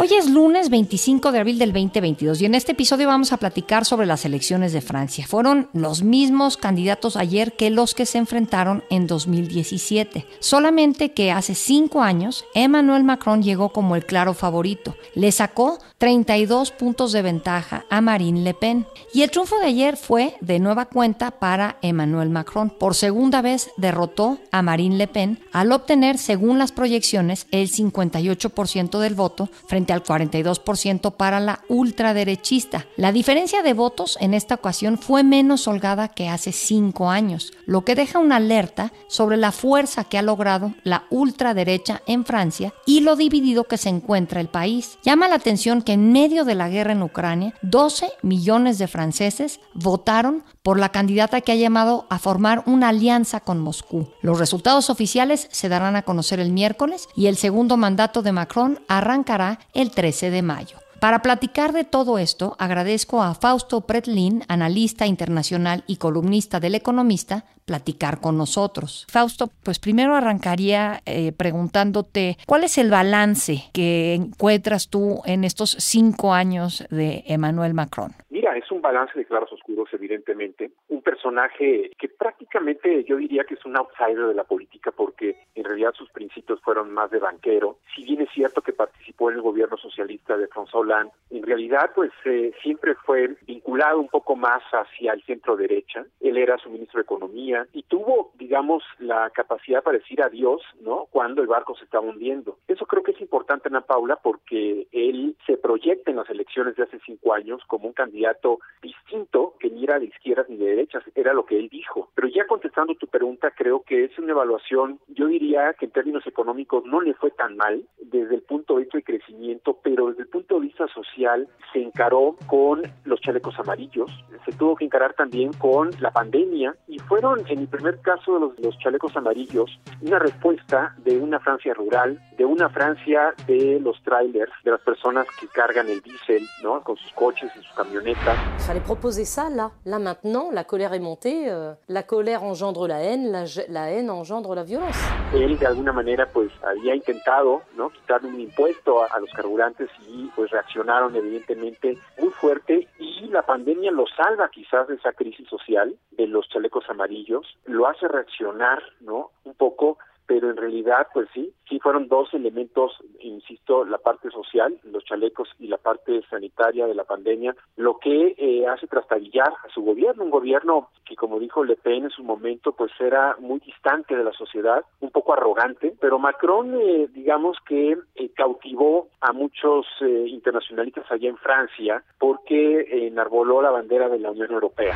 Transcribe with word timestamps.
Hoy 0.00 0.14
es 0.16 0.30
lunes 0.30 0.70
25 0.70 1.32
de 1.32 1.40
abril 1.40 1.58
del 1.58 1.72
2022 1.72 2.40
y 2.40 2.44
en 2.44 2.54
este 2.54 2.70
episodio 2.70 3.08
vamos 3.08 3.32
a 3.32 3.36
platicar 3.36 3.84
sobre 3.84 4.06
las 4.06 4.24
elecciones 4.24 4.72
de 4.72 4.80
Francia. 4.80 5.26
Fueron 5.26 5.68
los 5.72 6.04
mismos 6.04 6.56
candidatos 6.56 7.16
ayer 7.16 7.56
que 7.56 7.68
los 7.70 7.96
que 7.96 8.06
se 8.06 8.18
enfrentaron 8.18 8.84
en 8.90 9.08
2017. 9.08 10.24
Solamente 10.38 11.10
que 11.10 11.32
hace 11.32 11.56
cinco 11.56 12.00
años 12.00 12.44
Emmanuel 12.54 13.02
Macron 13.02 13.42
llegó 13.42 13.70
como 13.70 13.96
el 13.96 14.06
claro 14.06 14.34
favorito. 14.34 14.94
Le 15.16 15.32
sacó 15.32 15.80
32 15.98 16.70
puntos 16.70 17.10
de 17.10 17.22
ventaja 17.22 17.84
a 17.90 18.00
Marine 18.00 18.42
Le 18.42 18.54
Pen. 18.54 18.86
Y 19.12 19.22
el 19.22 19.32
triunfo 19.32 19.58
de 19.58 19.66
ayer 19.66 19.96
fue 19.96 20.36
de 20.40 20.60
nueva 20.60 20.86
cuenta 20.86 21.32
para 21.32 21.76
Emmanuel 21.82 22.30
Macron. 22.30 22.70
Por 22.70 22.94
segunda 22.94 23.42
vez 23.42 23.72
derrotó 23.76 24.38
a 24.52 24.62
Marine 24.62 24.96
Le 24.96 25.08
Pen 25.08 25.40
al 25.52 25.72
obtener, 25.72 26.18
según 26.18 26.60
las 26.60 26.70
proyecciones, 26.70 27.48
el 27.50 27.68
58% 27.68 29.00
del 29.00 29.16
voto 29.16 29.50
frente 29.66 29.87
al 29.92 30.02
42% 30.02 31.16
para 31.16 31.40
la 31.40 31.60
ultraderechista. 31.68 32.86
La 32.96 33.12
diferencia 33.12 33.62
de 33.62 33.72
votos 33.72 34.18
en 34.20 34.34
esta 34.34 34.56
ocasión 34.56 34.98
fue 34.98 35.22
menos 35.22 35.66
holgada 35.68 36.08
que 36.08 36.28
hace 36.28 36.52
cinco 36.52 37.10
años, 37.10 37.52
lo 37.66 37.84
que 37.84 37.94
deja 37.94 38.18
una 38.18 38.36
alerta 38.36 38.92
sobre 39.08 39.36
la 39.36 39.52
fuerza 39.52 40.04
que 40.04 40.18
ha 40.18 40.22
logrado 40.22 40.74
la 40.84 41.04
ultraderecha 41.10 42.02
en 42.06 42.24
Francia 42.24 42.72
y 42.86 43.00
lo 43.00 43.16
dividido 43.16 43.64
que 43.64 43.78
se 43.78 43.88
encuentra 43.88 44.40
el 44.40 44.48
país. 44.48 44.98
Llama 45.02 45.28
la 45.28 45.36
atención 45.36 45.82
que 45.82 45.92
en 45.92 46.12
medio 46.12 46.44
de 46.44 46.54
la 46.54 46.68
guerra 46.68 46.92
en 46.92 47.02
Ucrania, 47.02 47.54
12 47.62 48.10
millones 48.22 48.78
de 48.78 48.88
franceses 48.88 49.60
votaron 49.74 50.44
por 50.62 50.78
la 50.78 50.90
candidata 50.90 51.40
que 51.40 51.52
ha 51.52 51.56
llamado 51.56 52.06
a 52.10 52.18
formar 52.18 52.62
una 52.66 52.88
alianza 52.88 53.40
con 53.40 53.58
Moscú. 53.58 54.08
Los 54.20 54.38
resultados 54.38 54.90
oficiales 54.90 55.48
se 55.50 55.68
darán 55.68 55.96
a 55.96 56.02
conocer 56.02 56.40
el 56.40 56.52
miércoles 56.52 57.08
y 57.16 57.26
el 57.26 57.36
segundo 57.36 57.76
mandato 57.76 58.22
de 58.22 58.32
Macron 58.32 58.80
arrancará 58.88 59.60
el 59.78 59.92
13 59.92 60.30
de 60.30 60.42
mayo. 60.42 60.78
Para 60.98 61.22
platicar 61.22 61.72
de 61.72 61.84
todo 61.84 62.18
esto, 62.18 62.56
agradezco 62.58 63.22
a 63.22 63.36
Fausto 63.36 63.82
Pretlin, 63.82 64.44
analista 64.48 65.06
internacional 65.06 65.84
y 65.86 65.98
columnista 65.98 66.58
del 66.58 66.74
Economista, 66.74 67.44
platicar 67.68 68.20
con 68.20 68.38
nosotros. 68.38 69.06
Fausto, 69.10 69.50
pues 69.62 69.78
primero 69.78 70.16
arrancaría 70.16 71.00
eh, 71.04 71.32
preguntándote 71.32 72.38
cuál 72.46 72.64
es 72.64 72.78
el 72.78 72.90
balance 72.90 73.64
que 73.74 74.14
encuentras 74.14 74.88
tú 74.88 75.20
en 75.26 75.44
estos 75.44 75.76
cinco 75.78 76.32
años 76.32 76.86
de 76.90 77.24
Emmanuel 77.26 77.74
Macron. 77.74 78.12
Mira, 78.30 78.56
es 78.56 78.70
un 78.72 78.80
balance 78.80 79.18
de 79.18 79.26
claros 79.26 79.52
oscuros, 79.52 79.88
evidentemente. 79.92 80.70
Un 80.88 81.02
personaje 81.02 81.90
que 81.98 82.08
prácticamente 82.08 83.04
yo 83.04 83.16
diría 83.16 83.44
que 83.44 83.54
es 83.54 83.64
un 83.66 83.76
outsider 83.76 84.28
de 84.28 84.34
la 84.34 84.44
política 84.44 84.90
porque 84.90 85.36
en 85.54 85.64
realidad 85.64 85.92
sus 85.94 86.10
principios 86.10 86.60
fueron 86.62 86.90
más 86.90 87.10
de 87.10 87.18
banquero. 87.18 87.78
Si 87.94 88.04
bien 88.04 88.22
es 88.22 88.30
cierto 88.30 88.62
que 88.62 88.72
participó 88.72 89.30
en 89.30 89.36
el 89.36 89.42
gobierno 89.42 89.76
socialista 89.76 90.36
de 90.36 90.48
François 90.48 90.82
Hollande, 90.82 91.12
en 91.30 91.42
realidad 91.42 91.90
pues 91.94 92.12
eh, 92.24 92.52
siempre 92.62 92.94
fue 92.94 93.36
vinculado 93.46 93.98
un 93.98 94.08
poco 94.08 94.36
más 94.36 94.62
hacia 94.72 95.12
el 95.12 95.22
centro 95.24 95.56
derecha. 95.56 96.06
Él 96.20 96.36
era 96.38 96.56
su 96.58 96.70
ministro 96.70 96.98
de 96.98 97.02
Economía 97.02 97.57
y 97.72 97.82
tuvo, 97.82 98.32
digamos, 98.34 98.82
la 98.98 99.30
capacidad 99.30 99.82
para 99.82 99.98
decir 99.98 100.22
adiós, 100.22 100.62
¿no? 100.80 101.06
Cuando 101.10 101.42
el 101.42 101.48
barco 101.48 101.74
se 101.76 101.84
estaba 101.84 102.06
hundiendo. 102.06 102.58
Eso 102.68 102.86
creo 102.86 103.02
que 103.02 103.12
es 103.12 103.20
importante, 103.20 103.68
Ana 103.68 103.80
Paula, 103.80 104.16
porque 104.22 104.86
él 104.92 105.36
se 105.46 105.56
proyecta 105.56 106.10
en 106.10 106.16
las 106.16 106.30
elecciones 106.30 106.76
de 106.76 106.84
hace 106.84 106.98
cinco 107.04 107.34
años 107.34 107.62
como 107.66 107.88
un 107.88 107.94
candidato 107.94 108.58
distinto 108.82 109.54
que 109.58 109.70
ni 109.70 109.84
era 109.84 109.98
de 109.98 110.06
izquierdas 110.06 110.48
ni 110.48 110.56
de 110.56 110.66
derechas, 110.66 111.02
era 111.14 111.32
lo 111.32 111.44
que 111.44 111.58
él 111.58 111.68
dijo. 111.68 112.10
Pero 112.14 112.28
ya 112.28 112.46
contestando 112.46 112.94
tu 112.94 113.06
pregunta, 113.06 113.50
creo 113.50 113.82
que 113.82 114.04
es 114.04 114.18
una 114.18 114.32
evaluación, 114.32 115.00
yo 115.08 115.26
diría 115.26 115.74
que 115.74 115.86
en 115.86 115.92
términos 115.92 116.26
económicos 116.26 116.84
no 116.84 117.00
le 117.00 117.14
fue 117.14 117.30
tan 117.30 117.56
mal 117.56 117.82
desde 118.00 118.34
el 118.34 118.42
punto 118.42 118.74
de 118.74 118.82
vista 118.82 118.98
de 118.98 119.04
crecimiento, 119.04 119.78
pero 119.82 120.08
desde 120.08 120.22
el 120.22 120.28
punto 120.28 120.56
de 120.56 120.66
vista 120.66 120.86
social 120.88 121.48
se 121.72 121.82
encaró 121.82 122.36
con 122.46 122.82
los 123.04 123.20
chalecos 123.20 123.58
amarillos, 123.58 124.10
se 124.44 124.52
tuvo 124.52 124.76
que 124.76 124.84
encarar 124.84 125.14
también 125.14 125.52
con 125.54 125.90
la 126.00 126.10
pandemia 126.10 126.74
y 126.86 126.98
fueron 126.98 127.46
en 127.48 127.60
el 127.60 127.68
primer 127.68 128.00
caso 128.00 128.34
de 128.34 128.40
los, 128.40 128.58
los 128.58 128.78
chalecos 128.78 129.16
amarillos 129.16 129.70
una 130.02 130.18
respuesta 130.18 130.94
de 130.98 131.18
una 131.18 131.40
Francia 131.40 131.74
rural, 131.74 132.20
de 132.36 132.44
una 132.44 132.68
Francia 132.68 133.34
de 133.46 133.80
los 133.80 134.00
trailers, 134.02 134.52
de 134.64 134.70
las 134.70 134.80
personas 134.80 135.26
que 135.40 135.46
cargan 135.48 135.88
el 135.88 136.00
diésel, 136.00 136.46
¿no? 136.62 136.80
Con 136.82 136.96
sus 136.96 137.12
coches 137.12 137.50
y 137.56 137.62
sus 137.62 137.72
camionetas. 137.74 138.36
Fallait 138.58 138.84
proposer 138.84 139.24
ça 139.24 139.48
là, 139.50 139.70
là 139.84 139.98
maintenant, 139.98 140.50
la 140.52 140.64
colère 140.64 140.92
est 140.94 141.00
montée, 141.00 141.50
euh, 141.50 141.74
la 141.88 142.02
colère 142.02 142.42
engendre 142.42 142.86
la 142.86 143.00
haine, 143.02 143.30
la, 143.30 143.44
la 143.68 143.90
haine 143.90 144.10
engendre 144.10 144.54
la 144.54 144.62
violence. 144.62 144.98
Él 145.34 145.58
de 145.58 145.66
alguna 145.66 145.92
manera 145.92 146.26
pues 146.26 146.50
había 146.62 146.94
intentado, 146.94 147.62
¿no? 147.76 147.90
Quitarle 147.90 148.28
un 148.28 148.40
impuesto 148.40 149.02
a, 149.02 149.06
a 149.06 149.20
los 149.20 149.30
carburantes 149.32 149.90
y 150.08 150.30
pues 150.34 150.50
reaccionaron 150.50 151.14
evidentemente 151.16 151.98
muy 152.20 152.30
fuerte 152.30 152.88
y 152.98 153.26
la 153.28 153.42
pandemia 153.42 153.90
lo 153.90 154.04
salva 154.06 154.48
quizás 154.50 154.88
de 154.88 154.94
esa 154.94 155.12
crisis 155.12 155.48
social 155.48 155.94
de 156.12 156.26
los 156.26 156.48
chalecos 156.48 156.84
amarillos, 156.88 157.37
lo 157.66 157.86
hace 157.86 158.08
reaccionar, 158.08 158.82
¿no? 159.00 159.30
Un 159.44 159.54
poco 159.54 159.98
pero 160.28 160.50
en 160.50 160.58
realidad, 160.58 161.06
pues 161.14 161.26
sí, 161.32 161.54
sí 161.66 161.80
fueron 161.80 162.06
dos 162.06 162.32
elementos, 162.34 162.92
insisto, 163.20 163.86
la 163.86 163.96
parte 163.96 164.30
social, 164.30 164.78
los 164.84 165.02
chalecos 165.06 165.48
y 165.58 165.68
la 165.68 165.78
parte 165.78 166.20
sanitaria 166.28 166.86
de 166.86 166.94
la 166.94 167.04
pandemia, 167.04 167.56
lo 167.76 167.98
que 167.98 168.34
eh, 168.36 168.66
hace 168.66 168.86
trastabillar 168.86 169.48
a 169.48 169.72
su 169.72 169.80
gobierno, 169.80 170.24
un 170.24 170.30
gobierno 170.30 170.90
que, 171.06 171.16
como 171.16 171.40
dijo 171.40 171.64
Le 171.64 171.76
Pen 171.76 172.04
en 172.04 172.10
su 172.10 172.22
momento, 172.22 172.72
pues 172.72 172.92
era 173.00 173.36
muy 173.38 173.58
distante 173.60 174.14
de 174.14 174.22
la 174.22 174.32
sociedad, 174.32 174.84
un 175.00 175.10
poco 175.10 175.32
arrogante, 175.32 175.94
pero 175.98 176.18
Macron, 176.18 176.78
eh, 176.78 177.08
digamos 177.10 177.56
que 177.66 177.96
eh, 178.14 178.30
cautivó 178.36 179.08
a 179.22 179.32
muchos 179.32 179.86
eh, 180.02 180.26
internacionalistas 180.28 181.10
allá 181.10 181.30
en 181.30 181.38
Francia 181.38 182.04
porque 182.18 183.06
enarboló 183.06 183.62
la 183.62 183.70
bandera 183.70 184.10
de 184.10 184.18
la 184.18 184.30
Unión 184.30 184.52
Europea. 184.52 184.94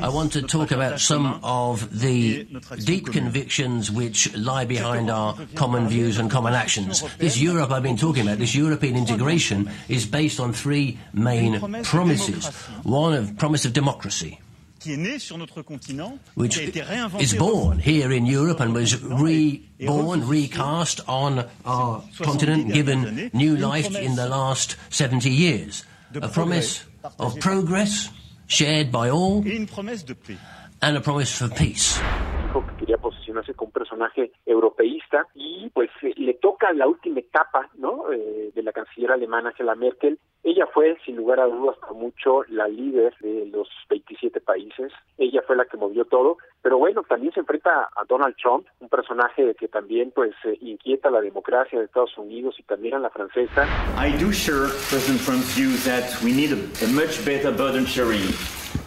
I 0.00 0.08
want 0.08 0.32
to 0.32 0.42
talk 0.42 0.70
about 0.72 1.00
some 1.00 1.38
of 1.42 2.00
the 2.00 2.44
deep 2.84 3.06
convictions 3.06 3.90
which 3.90 4.34
lie 4.36 4.64
behind 4.64 5.10
our 5.10 5.36
common 5.54 5.88
views 5.88 6.18
and 6.18 6.30
common 6.30 6.54
actions. 6.54 7.02
This 7.18 7.38
Europe 7.38 7.70
I've 7.70 7.82
been 7.82 7.96
talking 7.96 8.26
about, 8.26 8.38
this 8.38 8.54
European 8.54 8.96
integration, 8.96 9.70
is 9.88 10.06
based 10.06 10.40
on 10.40 10.52
three 10.52 10.98
main 11.12 11.82
promises. 11.84 12.48
One 12.82 13.14
of 13.14 13.36
promise 13.38 13.64
of 13.64 13.72
democracy, 13.72 14.40
which 16.34 16.58
is 16.58 17.34
born 17.34 17.78
here 17.78 18.12
in 18.12 18.26
Europe 18.26 18.60
and 18.60 18.74
was 18.74 19.00
reborn, 19.02 20.26
recast 20.26 21.00
on 21.08 21.48
our 21.64 22.02
continent, 22.20 22.72
given 22.72 23.30
new 23.32 23.56
life 23.56 23.94
in 23.94 24.16
the 24.16 24.28
last 24.28 24.76
70 24.90 25.30
years. 25.30 25.84
A 26.14 26.28
promise 26.28 26.84
of 27.18 27.38
progress 27.40 28.10
shared 28.52 28.92
by 28.92 29.08
all 29.08 29.42
and 30.82 30.96
a 30.96 31.00
promise 31.00 31.32
for 31.36 31.48
peace. 31.48 31.98
Personaje 33.82 34.30
europeísta 34.46 35.26
y 35.34 35.70
pues 35.70 35.90
eh, 36.02 36.14
le 36.16 36.34
toca 36.34 36.72
la 36.72 36.86
última 36.86 37.20
etapa, 37.20 37.68
¿no? 37.74 38.12
Eh, 38.12 38.52
de 38.54 38.62
la 38.62 38.72
canciller 38.72 39.10
alemana 39.10 39.50
Angela 39.50 39.74
Merkel. 39.74 40.18
Ella 40.44 40.66
fue, 40.72 40.96
sin 41.04 41.16
lugar 41.16 41.38
a 41.38 41.46
dudas, 41.46 41.76
por 41.78 41.94
mucho 41.94 42.42
la 42.48 42.66
líder 42.66 43.14
de 43.20 43.46
los 43.46 43.68
27 43.88 44.40
países. 44.40 44.92
Ella 45.16 45.40
fue 45.46 45.56
la 45.56 45.66
que 45.66 45.76
movió 45.76 46.04
todo. 46.04 46.38
Pero 46.62 46.78
bueno, 46.78 47.02
también 47.02 47.32
se 47.32 47.40
enfrenta 47.40 47.88
a 47.94 48.04
Donald 48.08 48.36
Trump, 48.36 48.66
un 48.80 48.88
personaje 48.88 49.54
que 49.54 49.68
también 49.68 50.12
pues 50.12 50.32
eh, 50.44 50.56
inquieta 50.60 51.10
la 51.10 51.20
democracia 51.20 51.78
de 51.78 51.84
Estados 51.84 52.16
Unidos 52.18 52.56
y 52.58 52.62
también 52.64 52.94
a 52.94 52.98
la 52.98 53.10
francesa. 53.10 53.66
I 53.98 54.12
do 54.22 54.32
share 54.32 54.68
President 54.90 55.20
Trump's 55.24 55.54
view 55.56 55.76
that 55.84 56.04
we 56.22 56.32
need 56.32 56.52
a, 56.52 56.86
much 56.88 57.24
better 57.24 57.52
burden 57.52 57.84
sharing 57.84 58.22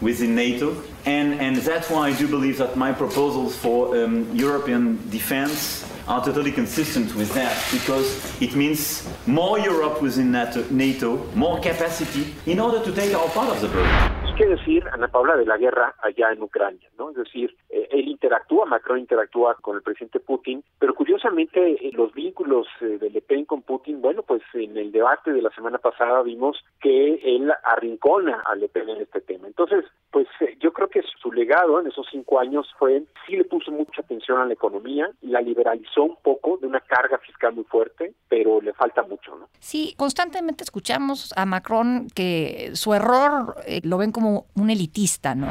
within 0.00 0.34
NATO, 0.34 0.82
and, 1.04 1.40
and 1.40 1.56
that's 1.56 1.90
why 1.90 2.08
I 2.08 2.16
do 2.16 2.28
believe 2.28 2.58
that 2.58 2.76
my 2.76 2.92
proposals 2.92 3.56
for 3.56 3.96
um, 3.96 4.34
European 4.34 5.08
defense 5.10 5.84
are 6.08 6.24
totally 6.24 6.52
consistent 6.52 7.14
with 7.16 7.32
that 7.34 7.56
because 7.72 8.40
it 8.40 8.54
means 8.54 9.08
more 9.26 9.58
Europe 9.58 10.00
within 10.00 10.30
NATO, 10.30 10.64
NATO, 10.70 11.16
more 11.34 11.58
capacity 11.60 12.34
in 12.46 12.60
order 12.60 12.82
to 12.84 12.92
take 12.92 13.14
our 13.14 13.28
part 13.30 13.48
of 13.48 13.60
the 13.60 13.68
burden. 13.68 14.25
¿Qué 14.36 14.44
decir, 14.44 14.84
Ana 14.92 15.08
Paula, 15.08 15.34
de 15.34 15.46
la 15.46 15.56
guerra 15.56 15.94
allá 16.02 16.30
en 16.30 16.42
Ucrania? 16.42 16.90
¿no? 16.98 17.08
Es 17.08 17.16
decir, 17.16 17.56
eh, 17.70 17.88
él 17.90 18.06
interactúa, 18.06 18.66
Macron 18.66 18.98
interactúa 18.98 19.54
con 19.62 19.76
el 19.76 19.82
presidente 19.82 20.20
Putin, 20.20 20.62
pero 20.78 20.94
curiosamente 20.94 21.58
eh, 21.58 21.90
los 21.94 22.12
vínculos 22.12 22.66
eh, 22.82 22.98
de 22.98 23.08
Le 23.08 23.22
Pen 23.22 23.46
con 23.46 23.62
Putin, 23.62 24.02
bueno, 24.02 24.22
pues 24.22 24.42
en 24.52 24.76
el 24.76 24.92
debate 24.92 25.32
de 25.32 25.40
la 25.40 25.48
semana 25.52 25.78
pasada 25.78 26.22
vimos 26.22 26.62
que 26.82 27.14
él 27.14 27.50
arrincona 27.64 28.42
a 28.44 28.54
Le 28.56 28.68
Pen 28.68 28.90
en 28.90 29.00
este 29.00 29.22
tema. 29.22 29.46
Entonces, 29.46 29.86
pues 30.10 30.26
eh, 30.40 30.56
yo 30.60 30.70
creo 30.70 30.88
que 30.88 31.02
su 31.02 31.25
legado 31.36 31.80
en 31.80 31.86
esos 31.86 32.06
cinco 32.10 32.40
años 32.40 32.66
fue, 32.78 33.04
sí 33.26 33.36
le 33.36 33.44
puso 33.44 33.70
mucha 33.70 34.00
atención 34.00 34.38
a 34.38 34.46
la 34.46 34.54
economía, 34.54 35.08
la 35.22 35.40
liberalizó 35.40 36.02
un 36.02 36.16
poco 36.16 36.56
de 36.56 36.66
una 36.66 36.80
carga 36.80 37.18
fiscal 37.18 37.54
muy 37.54 37.64
fuerte, 37.64 38.14
pero 38.28 38.60
le 38.60 38.72
falta 38.72 39.02
mucho, 39.02 39.36
¿no? 39.36 39.48
Sí, 39.60 39.94
constantemente 39.96 40.64
escuchamos 40.64 41.32
a 41.36 41.46
Macron 41.46 42.08
que 42.14 42.70
su 42.74 42.94
error 42.94 43.54
eh, 43.66 43.80
lo 43.84 43.98
ven 43.98 44.10
como 44.10 44.46
un 44.56 44.70
elitista, 44.70 45.34
¿no? 45.34 45.46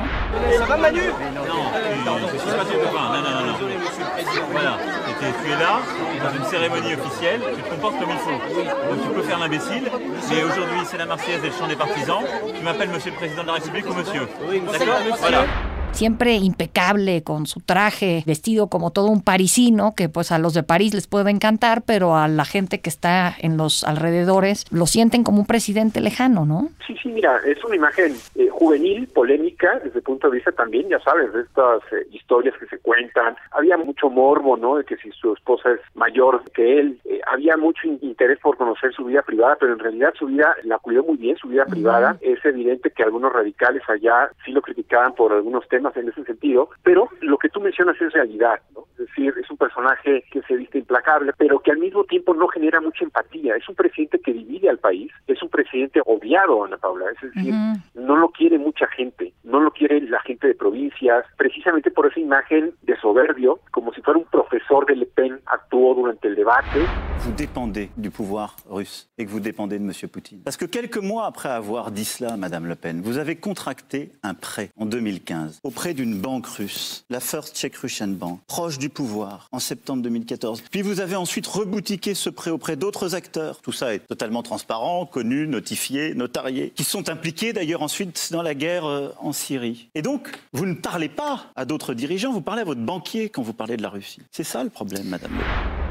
Et 5.26 5.32
tu 5.32 5.52
es 5.52 5.60
là, 5.60 5.80
dans 6.24 6.38
une 6.38 6.46
cérémonie 6.46 6.94
officielle, 6.94 7.42
tu 7.56 7.62
te 7.62 7.70
comportes 7.70 8.00
comme 8.00 8.12
il 8.12 8.18
faut. 8.18 8.32
Donc 8.32 9.02
tu 9.02 9.10
peux 9.16 9.24
faire 9.24 9.40
l'imbécile, 9.40 9.90
mais 10.30 10.44
aujourd'hui 10.44 10.82
c'est 10.86 10.98
la 10.98 11.06
Marseillaise 11.06 11.44
et 11.44 11.48
le 11.48 11.54
chant 11.54 11.68
des 11.68 11.76
partisans. 11.76 12.24
Tu 12.56 12.64
m'appelles 12.64 12.90
monsieur 12.90 13.12
le 13.12 13.18
président 13.18 13.42
de 13.42 13.48
la 13.48 13.54
République 13.54 13.90
ou 13.90 13.94
monsieur. 13.94 14.28
D'accord 14.72 15.00
Voilà. 15.20 15.46
Siempre 15.92 16.34
impecable 16.36 17.24
con 17.24 17.46
su 17.46 17.62
traje, 17.62 18.24
vestido 18.26 18.68
como 18.68 18.92
todo 18.92 19.08
un 19.08 19.24
parisino, 19.24 19.94
que 19.96 20.10
pues 20.10 20.32
a 20.32 20.40
los 20.40 20.54
de 20.54 20.64
París 20.64 20.94
les 20.94 21.08
puede 21.08 21.32
encantar, 21.32 21.84
pero 21.86 22.16
a 22.16 22.28
la 22.28 22.46
gente 22.46 22.82
que 22.82 22.90
está 22.90 23.34
en 23.40 23.58
los 23.58 23.84
alrededores 23.84 24.66
lo 24.72 24.88
sienten 24.88 25.24
como 25.24 25.40
un 25.40 25.46
presidente 25.46 26.02
lejano, 26.02 26.46
¿no? 26.46 26.70
Sí, 26.86 26.96
sí, 27.02 27.10
mira, 27.10 27.40
es 27.46 27.64
una 27.64 27.76
imagen 27.76 28.14
eh, 28.36 28.50
juvenil, 28.52 29.08
polémica, 29.08 29.80
desde 29.84 30.00
el 30.00 30.04
punto 30.04 30.30
de 30.30 30.36
vista 30.36 30.52
también, 30.52 30.90
ya 30.90 31.00
sabes, 31.00 31.32
de 31.34 31.42
estas 31.42 31.82
eh, 31.94 32.08
historias 32.12 32.56
que 32.58 32.68
se 32.68 32.80
cuentan. 32.80 33.36
Había 33.52 33.78
mucho 33.78 34.10
morbo, 34.10 34.58
¿no? 34.58 34.78
De 34.78 34.84
que 34.84 34.98
si 34.98 35.12
su 35.12 35.34
esposa 35.34 35.72
es 35.72 35.80
mayor 35.96 36.44
que 36.52 36.80
él, 36.80 37.00
eh, 37.06 37.22
había 37.32 37.58
mucho 37.58 37.88
interés 38.02 38.40
por 38.40 38.58
conocer 38.58 38.94
su 38.94 39.06
vida 39.06 39.22
privada, 39.22 39.58
pero 39.60 39.74
en 39.74 39.80
realidad 39.80 40.14
su 40.18 40.26
vida 40.26 40.56
la 40.64 40.78
cuidó 40.80 41.04
muy 41.04 41.18
bien, 41.18 41.38
su 41.38 41.48
vida 41.48 41.66
privada. 41.66 42.18
Es 42.22 42.44
evidente 42.44 42.92
que 42.92 43.04
algunos 43.04 43.32
radicales 43.32 43.82
allá 43.88 44.30
sí 44.44 44.52
lo 44.52 44.62
criticaban 44.62 45.14
por 45.16 45.32
algunos 45.32 45.68
temas 45.68 45.75
en 45.76 46.10
ese 46.10 46.24
sentido, 46.24 46.70
pero 46.84 47.10
lo 47.22 47.38
que 47.38 47.50
tú 47.50 47.60
mencionas 47.60 48.00
es 48.02 48.14
realidad, 48.14 48.60
¿no? 48.74 48.86
Es 48.92 49.08
decir, 49.08 49.34
es 49.42 49.50
un 49.50 49.58
personaje 49.58 50.24
que 50.32 50.42
se 50.44 50.56
viste 50.56 50.80
implacable, 50.80 51.34
pero 51.38 51.60
que 51.60 51.72
al 51.72 51.78
mismo 51.78 52.04
tiempo 52.06 52.34
no 52.34 52.48
genera 52.48 52.80
mucha 52.80 53.04
empatía. 53.04 53.56
Es 53.56 53.68
un 53.68 53.76
presidente 53.76 54.20
que 54.20 54.34
divide 54.34 54.70
al 54.70 54.80
país, 54.80 55.12
es 55.28 55.42
un 55.44 55.50
presidente 55.50 56.02
odiado, 56.06 56.64
Ana 56.64 56.78
Paula, 56.78 57.06
es 57.12 57.34
decir, 57.34 57.54
no 57.94 58.16
lo 58.16 58.30
quiere 58.30 58.58
mucha 58.58 58.88
gente, 58.88 59.34
no 59.44 59.60
lo 59.60 59.72
quiere 59.72 60.02
la 60.02 60.22
gente 60.22 60.48
de 60.48 60.56
provincias, 60.56 61.26
precisamente 61.38 61.92
por 61.92 62.08
esa 62.08 62.20
imagen 62.20 62.74
de 62.84 62.96
soberbio, 62.98 63.60
como 63.72 63.94
si 63.94 64.02
fuera 64.02 64.20
un 64.20 64.26
profesor 64.26 64.86
de 64.86 64.96
Le 64.96 65.06
Pen 65.06 65.40
actuó 65.46 65.94
durante 65.96 66.28
el 66.28 66.36
debate. 66.36 66.80
Vous 67.20 67.34
dépendez 67.34 67.90
du 67.98 68.12
pouvoir 68.12 68.56
russe 68.70 69.10
et 69.18 69.26
que 69.26 69.32
vous 69.32 69.40
dépendez 69.40 69.80
de 69.80 69.84
M. 69.84 69.92
Poutine. 70.12 70.42
Parce 70.44 70.58
que 70.58 70.66
quelques 70.66 70.98
mois 70.98 71.26
après 71.26 71.50
avoir 71.50 71.92
dit 71.92 72.06
cela, 72.06 72.38
Madame 72.38 72.68
Le 72.68 72.76
Pen, 72.76 73.02
vous 73.02 73.18
avez 73.18 73.38
contracté 73.38 74.12
un 74.22 74.36
prêt 74.36 74.70
en 74.78 74.86
2015 74.86 75.62
auprès 75.66 75.96
d'une 75.96 76.16
banque 76.16 76.46
russe, 76.46 77.06
la 77.10 77.20
First 77.20 77.58
Czech 77.58 77.76
Russian 77.78 78.10
Bank, 78.10 78.40
proche 78.46 78.78
du 78.78 78.90
pouvoir, 78.90 79.50
en 79.52 79.58
septembre 79.58 80.04
2014. 80.04 80.62
Puis 80.70 80.84
vous 80.84 81.00
avez 81.00 81.16
ensuite 81.16 81.48
reboutiqué 81.48 82.14
ce 82.14 82.30
prêt 82.30 82.52
auprès 82.52 82.76
d'autres 82.76 83.16
acteurs. 83.16 83.62
Tout 83.62 83.72
ça 83.72 83.96
est 83.96 84.06
totalement 84.08 84.44
transparent, 84.44 85.08
connu, 85.08 85.48
notifié, 85.48 86.14
notarié, 86.14 86.72
qui 86.76 86.84
sont 86.84 87.10
impliqués 87.10 87.52
d'ailleurs 87.52 87.82
ensuite 87.82 88.30
dans 88.32 88.44
la 88.44 88.54
guerre 88.54 88.86
euh, 88.86 89.10
en 89.20 89.34
Syrie. 89.34 89.90
Et 89.96 90.04
donc, 90.04 90.30
vous 90.54 90.68
ne 90.68 90.76
parlez 90.76 91.10
pas 91.10 91.48
à 91.56 91.66
d'autres 91.66 91.96
dirigeants, 91.96 92.32
vous 92.32 92.42
parlez 92.42 92.62
à 92.62 92.66
votre 92.66 92.82
banquier 92.82 93.30
quand 93.30 93.42
vous 93.42 93.54
parlez 93.54 93.76
de 93.76 93.82
la 93.82 93.90
Russie. 93.90 94.22
C'est 94.30 94.44
ça 94.44 94.64
le 94.64 94.70
problème, 94.70 95.08
Madame. 95.08 95.32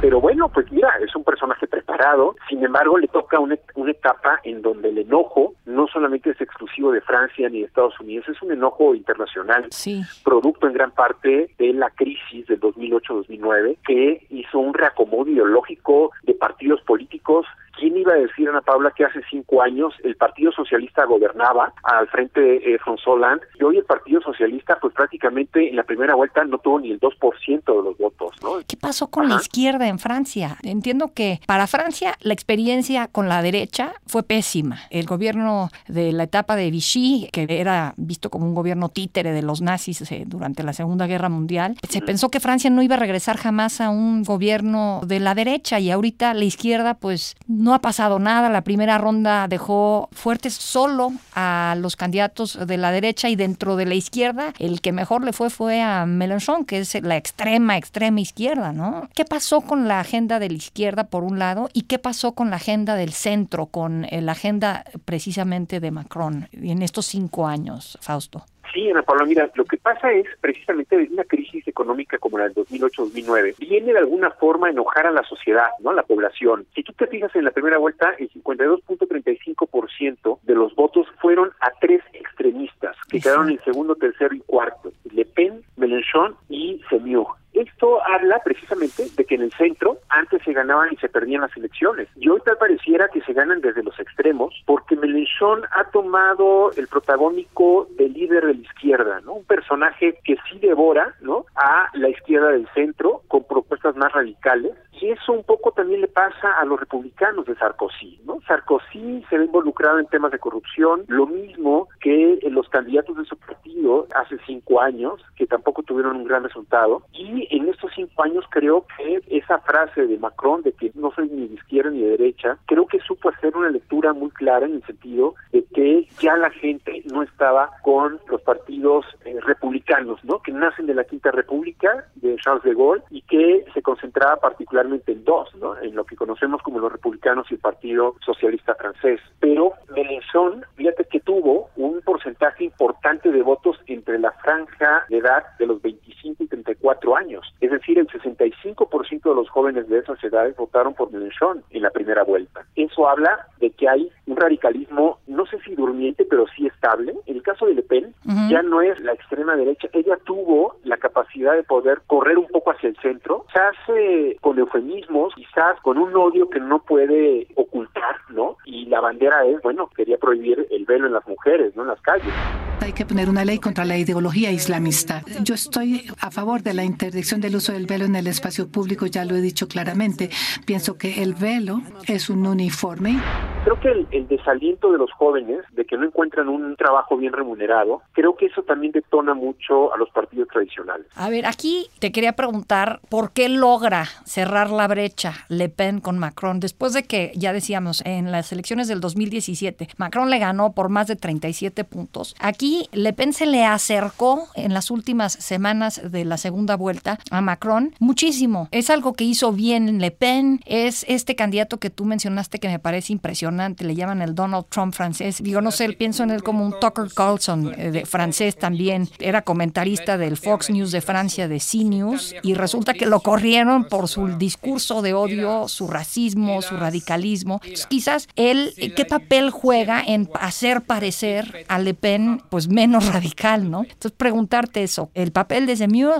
Pero 0.00 0.20
bueno, 0.20 0.48
pues 0.50 0.70
mira, 0.70 0.90
es 1.00 1.14
un 1.16 1.24
personaje 1.24 1.66
preparado, 1.66 2.36
sin 2.48 2.62
embargo 2.62 2.98
le 2.98 3.08
toca 3.08 3.38
una, 3.38 3.56
una 3.74 3.90
etapa 3.90 4.38
en 4.44 4.60
donde 4.60 4.90
el 4.90 4.98
enojo 4.98 5.54
no 5.64 5.86
solamente 5.86 6.30
es 6.30 6.40
exclusivo 6.40 6.92
de 6.92 7.00
Francia 7.00 7.48
ni 7.48 7.60
de 7.60 7.66
Estados 7.66 7.98
Unidos, 8.00 8.28
es 8.28 8.40
un 8.42 8.52
enojo 8.52 8.94
internacional, 8.94 9.66
Sí. 9.70 10.02
producto 10.22 10.66
en 10.66 10.74
gran 10.74 10.90
parte 10.90 11.50
de 11.58 11.72
la 11.72 11.88
crisis 11.90 12.46
del 12.46 12.60
2008-2009, 12.60 13.78
que 13.86 14.26
hizo 14.28 14.58
un 14.58 14.74
reacomodo 14.74 15.30
ideológico 15.30 16.10
de 16.22 16.34
partidos 16.34 16.82
políticos. 16.82 17.46
¿Quién 17.78 17.96
iba 17.96 18.12
a 18.12 18.16
decir, 18.16 18.48
Ana 18.48 18.60
Paula, 18.60 18.92
que 18.96 19.04
hace 19.04 19.20
cinco 19.30 19.62
años 19.62 19.94
el 20.04 20.16
Partido 20.16 20.52
Socialista 20.52 21.04
gobernaba 21.04 21.72
al 21.82 22.08
frente 22.08 22.40
de 22.40 22.56
eh, 22.56 22.78
François 22.78 23.14
Hollande 23.14 23.46
y 23.58 23.64
hoy 23.64 23.78
el 23.78 23.84
Partido 23.84 24.20
Socialista, 24.20 24.78
pues 24.80 24.94
prácticamente 24.94 25.68
en 25.68 25.76
la 25.76 25.82
primera 25.82 26.14
vuelta 26.14 26.44
no 26.44 26.58
tuvo 26.58 26.80
ni 26.80 26.90
el 26.90 27.00
2% 27.00 27.64
de 27.64 27.82
los 27.82 27.98
votos, 27.98 28.30
¿no? 28.42 28.58
¿Qué 28.66 28.76
pasó 28.76 29.08
con 29.08 29.28
la 29.28 29.36
izquierda 29.36 29.88
en 29.88 29.98
Francia? 29.98 30.56
Entiendo 30.62 31.12
que 31.14 31.40
para 31.46 31.66
Francia 31.66 32.14
la 32.20 32.32
experiencia 32.34 33.08
con 33.08 33.28
la 33.28 33.42
derecha 33.42 33.92
fue 34.06 34.22
pésima. 34.22 34.78
El 34.90 35.06
gobierno 35.06 35.68
de 35.88 36.12
la 36.12 36.24
etapa 36.24 36.56
de 36.56 36.70
Vichy, 36.70 37.28
que 37.32 37.46
era 37.48 37.94
visto 37.96 38.30
como 38.30 38.46
un 38.46 38.54
gobierno 38.54 38.88
títere 38.88 39.32
de 39.32 39.42
los 39.42 39.60
nazis 39.60 40.10
eh, 40.10 40.24
durante 40.26 40.62
la 40.62 40.72
Segunda 40.72 41.06
Guerra 41.06 41.28
Mundial, 41.28 41.76
se 41.88 42.00
pensó 42.00 42.30
que 42.30 42.40
Francia 42.40 42.70
no 42.70 42.82
iba 42.82 42.96
a 42.96 42.98
regresar 42.98 43.36
jamás 43.36 43.80
a 43.80 43.90
un 43.90 44.22
gobierno 44.22 45.00
de 45.06 45.20
la 45.20 45.34
derecha 45.34 45.80
y 45.80 45.90
ahorita 45.90 46.34
la 46.34 46.44
izquierda 46.44 46.94
pues 46.94 47.36
no 47.64 47.72
ha 47.72 47.80
pasado 47.80 48.18
nada. 48.18 48.50
La 48.50 48.60
primera 48.60 48.98
ronda 48.98 49.48
dejó 49.48 50.10
fuertes 50.12 50.52
solo 50.52 51.12
a 51.34 51.74
los 51.78 51.96
candidatos 51.96 52.58
de 52.66 52.76
la 52.76 52.92
derecha 52.92 53.30
y 53.30 53.36
dentro 53.36 53.76
de 53.76 53.86
la 53.86 53.94
izquierda 53.94 54.52
el 54.58 54.82
que 54.82 54.92
mejor 54.92 55.24
le 55.24 55.32
fue 55.32 55.48
fue 55.48 55.80
a 55.80 56.04
Mélenchon, 56.04 56.66
que 56.66 56.80
es 56.80 56.94
la 57.02 57.16
extrema, 57.16 57.78
extrema 57.78 58.20
izquierda, 58.20 58.74
¿no? 58.74 59.08
¿Qué 59.14 59.24
pasó 59.24 59.62
con 59.62 59.88
la 59.88 60.00
agenda 60.00 60.38
de 60.38 60.50
la 60.50 60.56
izquierda 60.56 61.04
por 61.04 61.24
un 61.24 61.38
lado 61.38 61.70
y 61.72 61.82
qué 61.82 61.98
pasó 61.98 62.32
con 62.32 62.50
la 62.50 62.56
agenda 62.56 62.96
del 62.96 63.14
centro, 63.14 63.66
con 63.66 64.04
eh, 64.04 64.20
la 64.20 64.32
agenda 64.32 64.84
precisamente 65.06 65.80
de 65.80 65.90
Macron 65.90 66.48
en 66.52 66.82
estos 66.82 67.06
cinco 67.06 67.46
años, 67.46 67.96
Fausto? 68.02 68.44
Sí, 68.72 68.88
Ana 68.90 69.02
Paula, 69.02 69.24
mira, 69.24 69.50
lo 69.54 69.64
que 69.64 69.76
pasa 69.76 70.10
es 70.12 70.26
precisamente 70.40 70.96
de 70.96 71.08
una 71.12 71.24
crisis 71.24 71.66
económica 71.68 72.18
como 72.18 72.38
la 72.38 72.48
del 72.48 72.54
2008-2009, 72.54 73.56
viene 73.58 73.92
de 73.92 73.98
alguna 73.98 74.30
forma 74.30 74.68
a 74.68 74.70
enojar 74.70 75.06
a 75.06 75.12
la 75.12 75.22
sociedad, 75.22 75.68
¿no? 75.80 75.90
A 75.90 75.94
la 75.94 76.02
población. 76.02 76.66
Si 76.74 76.82
tú 76.82 76.92
te 76.92 77.06
fijas 77.06 77.34
en 77.36 77.44
la 77.44 77.50
primera 77.50 77.78
vuelta, 77.78 78.14
el 78.18 78.30
52.35% 78.30 80.38
de 80.42 80.54
los 80.54 80.74
votos 80.74 81.06
fueron 81.20 81.50
a 81.60 81.70
tres 81.80 82.02
extremistas 82.12 82.96
que 83.08 83.20
quedaron 83.20 83.50
en 83.50 83.62
segundo, 83.64 83.94
tercero 83.94 84.34
y 84.34 84.40
cuarto: 84.40 84.92
Le 85.12 85.24
Pen, 85.24 85.62
Mélenchon 85.76 86.34
y 86.48 86.80
Semieux. 86.88 87.28
Esto 87.54 88.04
habla 88.04 88.40
precisamente 88.44 89.04
de 89.16 89.24
que 89.24 89.36
en 89.36 89.42
el 89.42 89.52
centro 89.52 89.98
antes 90.08 90.42
se 90.42 90.52
ganaban 90.52 90.92
y 90.92 90.96
se 90.96 91.08
perdían 91.08 91.42
las 91.42 91.56
elecciones. 91.56 92.08
Y 92.16 92.28
hoy 92.28 92.40
tal 92.44 92.58
pareciera 92.58 93.08
que 93.08 93.20
se 93.22 93.32
ganan 93.32 93.60
desde 93.60 93.82
los 93.82 93.98
extremos, 94.00 94.52
porque 94.66 94.96
Mélenchon 94.96 95.62
ha 95.70 95.84
tomado 95.90 96.72
el 96.76 96.88
protagónico 96.88 97.86
del 97.96 98.12
líder 98.12 98.46
de 98.46 98.54
la 98.54 98.60
izquierda, 98.60 99.20
¿no? 99.20 99.34
Un 99.34 99.44
personaje 99.44 100.18
que 100.24 100.36
sí 100.50 100.58
devora, 100.58 101.14
¿no? 101.20 101.46
A 101.54 101.88
la 101.94 102.08
izquierda 102.08 102.48
del 102.48 102.68
centro 102.74 103.22
con 103.28 103.44
propuestas 103.44 103.96
más 103.96 104.12
radicales. 104.12 104.72
Y 105.00 105.10
eso 105.10 105.32
un 105.32 105.44
poco 105.44 105.72
también 105.72 106.00
le 106.00 106.08
pasa 106.08 106.52
a 106.58 106.64
los 106.64 106.80
republicanos 106.80 107.46
de 107.46 107.54
Sarkozy, 107.56 108.20
¿no? 108.24 108.40
Sarkozy 108.46 109.24
se 109.28 109.38
ve 109.38 109.44
involucrado 109.44 109.98
en 109.98 110.06
temas 110.06 110.32
de 110.32 110.38
corrupción, 110.38 111.04
lo 111.08 111.26
mismo 111.26 111.88
que 112.04 112.38
los 112.50 112.68
candidatos 112.68 113.16
de 113.16 113.24
su 113.24 113.34
partido 113.34 114.06
hace 114.14 114.36
cinco 114.46 114.82
años, 114.82 115.22
que 115.36 115.46
tampoco 115.46 115.82
tuvieron 115.82 116.16
un 116.16 116.24
gran 116.24 116.44
resultado. 116.44 117.02
Y 117.14 117.48
en 117.50 117.66
estos 117.70 117.92
cinco 117.96 118.22
años 118.22 118.44
creo 118.50 118.84
que 118.98 119.22
esa 119.28 119.58
frase 119.60 120.06
de 120.06 120.18
Macron 120.18 120.60
de 120.62 120.72
que 120.72 120.92
no 120.94 121.12
soy 121.12 121.30
ni 121.30 121.48
de 121.48 121.54
izquierda 121.54 121.90
ni 121.90 122.02
de 122.02 122.10
derecha, 122.10 122.58
creo 122.66 122.86
que 122.86 123.00
supo 123.00 123.30
hacer 123.30 123.56
una 123.56 123.70
lectura 123.70 124.12
muy 124.12 124.28
clara 124.32 124.66
en 124.66 124.74
el 124.74 124.84
sentido 124.84 125.34
de 125.50 125.64
que 125.74 126.06
ya 126.20 126.36
la 126.36 126.50
gente 126.50 127.02
no 127.10 127.22
estaba 127.22 127.70
con 127.82 128.20
los 128.28 128.42
partidos 128.42 129.06
eh, 129.24 129.38
republicanos, 129.40 130.22
¿no? 130.24 130.42
Que 130.42 130.52
nacen 130.52 130.84
de 130.84 130.94
la 130.94 131.04
Quinta 131.04 131.30
República 131.30 132.04
de 132.16 132.36
Charles 132.36 132.64
de 132.64 132.74
Gaulle 132.74 133.02
y 133.08 133.22
que 133.22 133.64
se 133.72 133.80
concentraba 133.80 134.36
particularmente 134.36 135.12
en 135.12 135.24
dos, 135.24 135.54
¿no? 135.54 135.80
En 135.80 135.94
lo 135.94 136.04
que 136.04 136.16
conocemos 136.16 136.60
como 136.60 136.80
los 136.80 136.92
republicanos 136.92 137.46
y 137.50 137.54
el 137.54 137.60
Partido 137.60 138.14
Socialista 138.26 138.74
francés. 138.74 139.20
Pero 139.40 139.72
Mélenchon, 139.94 140.66
fíjate 140.76 141.06
que 141.06 141.20
tuvo 141.20 141.70
un 141.76 141.93
porcentaje 142.02 142.64
importante 142.64 143.30
de 143.30 143.42
votos 143.42 143.76
entre 143.86 144.18
la 144.18 144.32
franja 144.32 145.04
de 145.08 145.18
edad 145.18 145.44
de 145.58 145.66
los 145.66 145.82
25 145.82 146.13
y 146.24 146.46
34 146.46 147.16
años. 147.16 147.54
Es 147.60 147.70
decir, 147.70 147.98
el 147.98 148.06
65% 148.08 149.22
de 149.22 149.34
los 149.34 149.48
jóvenes 149.50 149.88
de 149.88 149.98
esas 149.98 150.22
edades 150.24 150.56
votaron 150.56 150.94
por 150.94 151.12
Mélenchon 151.12 151.62
en 151.70 151.82
la 151.82 151.90
primera 151.90 152.24
vuelta. 152.24 152.64
Eso 152.76 153.08
habla 153.08 153.46
de 153.60 153.70
que 153.70 153.88
hay 153.88 154.10
un 154.26 154.36
radicalismo, 154.36 155.18
no 155.26 155.46
sé 155.46 155.58
si 155.64 155.74
durmiente, 155.74 156.24
pero 156.24 156.46
sí 156.56 156.66
estable. 156.66 157.14
En 157.26 157.36
el 157.36 157.42
caso 157.42 157.66
de 157.66 157.74
Le 157.74 157.82
Pen, 157.82 158.14
Ujú. 158.26 158.48
ya 158.50 158.62
no 158.62 158.80
es 158.80 158.98
la 159.00 159.12
extrema 159.12 159.56
derecha. 159.56 159.88
Ella 159.92 160.16
tuvo 160.24 160.76
la 160.84 160.96
capacidad 160.96 161.54
de 161.54 161.62
poder 161.62 162.02
correr 162.06 162.38
un 162.38 162.46
poco 162.48 162.70
hacia 162.70 162.88
el 162.88 162.96
centro, 162.96 163.44
quizás 163.48 163.74
eh, 163.88 164.36
con 164.40 164.58
eufemismos, 164.58 165.34
quizás 165.34 165.78
con 165.82 165.98
un 165.98 166.14
odio 166.16 166.48
que 166.48 166.60
no 166.60 166.80
puede 166.82 167.46
ocultar, 167.56 168.16
¿no? 168.30 168.56
Y 168.64 168.86
la 168.86 169.00
bandera 169.00 169.44
es, 169.46 169.60
bueno, 169.62 169.88
quería 169.96 170.18
prohibir 170.18 170.66
el 170.70 170.84
velo 170.84 171.06
en 171.06 171.12
las 171.12 171.26
mujeres, 171.26 171.74
¿no? 171.76 171.82
En 171.82 171.88
las 171.88 172.00
calles. 172.00 172.32
Hay 172.80 172.92
que 172.92 173.06
poner 173.06 173.28
una 173.30 173.44
ley 173.44 173.58
contra 173.58 173.84
la 173.84 173.96
ideología 173.96 174.50
islamista. 174.50 175.22
Yo 175.42 175.54
estoy 175.54 176.06
a 176.20 176.30
favor 176.30 176.62
de 176.62 176.74
la 176.74 176.84
interdicción 176.84 177.40
del 177.40 177.56
uso 177.56 177.72
del 177.72 177.86
velo 177.86 178.04
en 178.04 178.16
el 178.16 178.26
espacio 178.26 178.68
público, 178.68 179.06
ya 179.06 179.24
lo 179.24 179.34
he 179.34 179.40
dicho 179.40 179.68
claramente. 179.68 180.30
Pienso 180.66 180.96
que 180.98 181.22
el 181.22 181.34
velo 181.34 181.80
es 182.06 182.30
un 182.30 182.46
uniforme. 182.46 183.20
Creo 183.64 183.80
que 183.80 183.88
el, 183.88 184.06
el, 184.10 184.28
desaliento 184.28 184.92
de 184.92 184.98
los 184.98 185.10
jóvenes, 185.12 185.60
de 185.72 185.84
que 185.86 185.96
no 185.96 186.04
encuentran 186.04 186.48
un 186.48 186.76
trabajo 186.76 187.16
bien 187.16 187.32
remunerado, 187.32 188.02
creo 188.12 188.36
que 188.36 188.46
eso 188.46 188.62
también 188.62 188.92
detona 188.92 189.32
mucho 189.32 189.94
a 189.94 189.96
los 189.96 190.10
partidos 190.10 190.48
tradicionales. 190.48 191.06
A 191.14 191.30
ver, 191.30 191.46
aquí 191.46 191.88
te 191.98 192.12
quería 192.12 192.34
preguntar, 192.34 193.00
¿por 193.08 193.32
qué 193.32 193.48
logra 193.48 194.04
cerrar 194.24 194.70
la 194.70 194.86
brecha 194.86 195.32
Le 195.48 195.68
Pen 195.68 196.00
con 196.00 196.18
Macron? 196.18 196.60
Después 196.60 196.92
de 196.92 197.04
que, 197.04 197.32
ya 197.36 197.52
decíamos, 197.52 198.02
en 198.04 198.32
las 198.32 198.52
elecciones 198.52 198.88
del 198.88 199.00
2017, 199.00 199.88
Macron 199.96 200.30
le 200.30 200.38
ganó 200.38 200.72
por 200.72 200.88
más 200.88 201.06
de 201.06 201.16
37 201.16 201.84
puntos. 201.84 202.34
Aquí 202.40 202.88
Le 202.92 203.12
Pen 203.12 203.32
se 203.32 203.46
le 203.46 203.64
acercó 203.64 204.48
en 204.54 204.74
las 204.74 204.90
últimas 204.90 205.32
semanas 205.32 206.03
de 206.10 206.24
la 206.24 206.36
segunda 206.36 206.76
vuelta 206.76 207.18
a 207.30 207.40
Macron 207.40 207.94
muchísimo. 207.98 208.68
Es 208.70 208.90
algo 208.90 209.14
que 209.14 209.24
hizo 209.24 209.52
bien 209.52 210.00
Le 210.00 210.10
Pen, 210.10 210.60
es 210.66 211.04
este 211.08 211.34
candidato 211.34 211.78
que 211.78 211.90
tú 211.90 212.04
mencionaste 212.04 212.58
que 212.58 212.68
me 212.68 212.78
parece 212.78 213.12
impresionante, 213.12 213.84
le 213.84 213.94
llaman 213.94 214.22
el 214.22 214.34
Donald 214.34 214.66
Trump 214.68 214.94
francés. 214.94 215.42
Digo, 215.42 215.60
no 215.60 215.70
sé, 215.70 215.92
pienso 215.92 216.22
en 216.22 216.30
él 216.30 216.42
como 216.42 216.64
un 216.64 216.74
Tucker 216.80 217.08
Carlson 217.14 217.72
eh, 217.76 218.04
francés 218.06 218.56
también. 218.56 219.08
Era 219.18 219.42
comentarista 219.42 220.18
del 220.18 220.36
Fox 220.36 220.70
News 220.70 220.92
de 220.92 221.00
Francia, 221.00 221.48
de 221.48 221.60
C-News, 221.60 222.34
y 222.42 222.54
resulta 222.54 222.94
que 222.94 223.06
lo 223.06 223.20
corrieron 223.20 223.84
por 223.84 224.08
su 224.08 224.28
discurso 224.38 225.02
de 225.02 225.14
odio, 225.14 225.68
su 225.68 225.88
racismo, 225.88 226.62
su 226.62 226.76
radicalismo. 226.76 227.60
quizás 227.88 228.28
él, 228.36 228.74
¿qué 228.96 229.04
papel 229.04 229.50
juega 229.50 230.02
en 230.04 230.28
hacer 230.40 230.82
parecer 230.82 231.64
a 231.68 231.78
Le 231.78 231.94
Pen 231.94 232.42
pues 232.50 232.68
menos 232.68 233.06
radical, 233.12 233.70
¿no? 233.70 233.82
Entonces 233.82 234.12
preguntarte 234.12 234.82
eso, 234.82 235.10
el 235.14 235.32
papel 235.32 235.66
de 235.66 235.76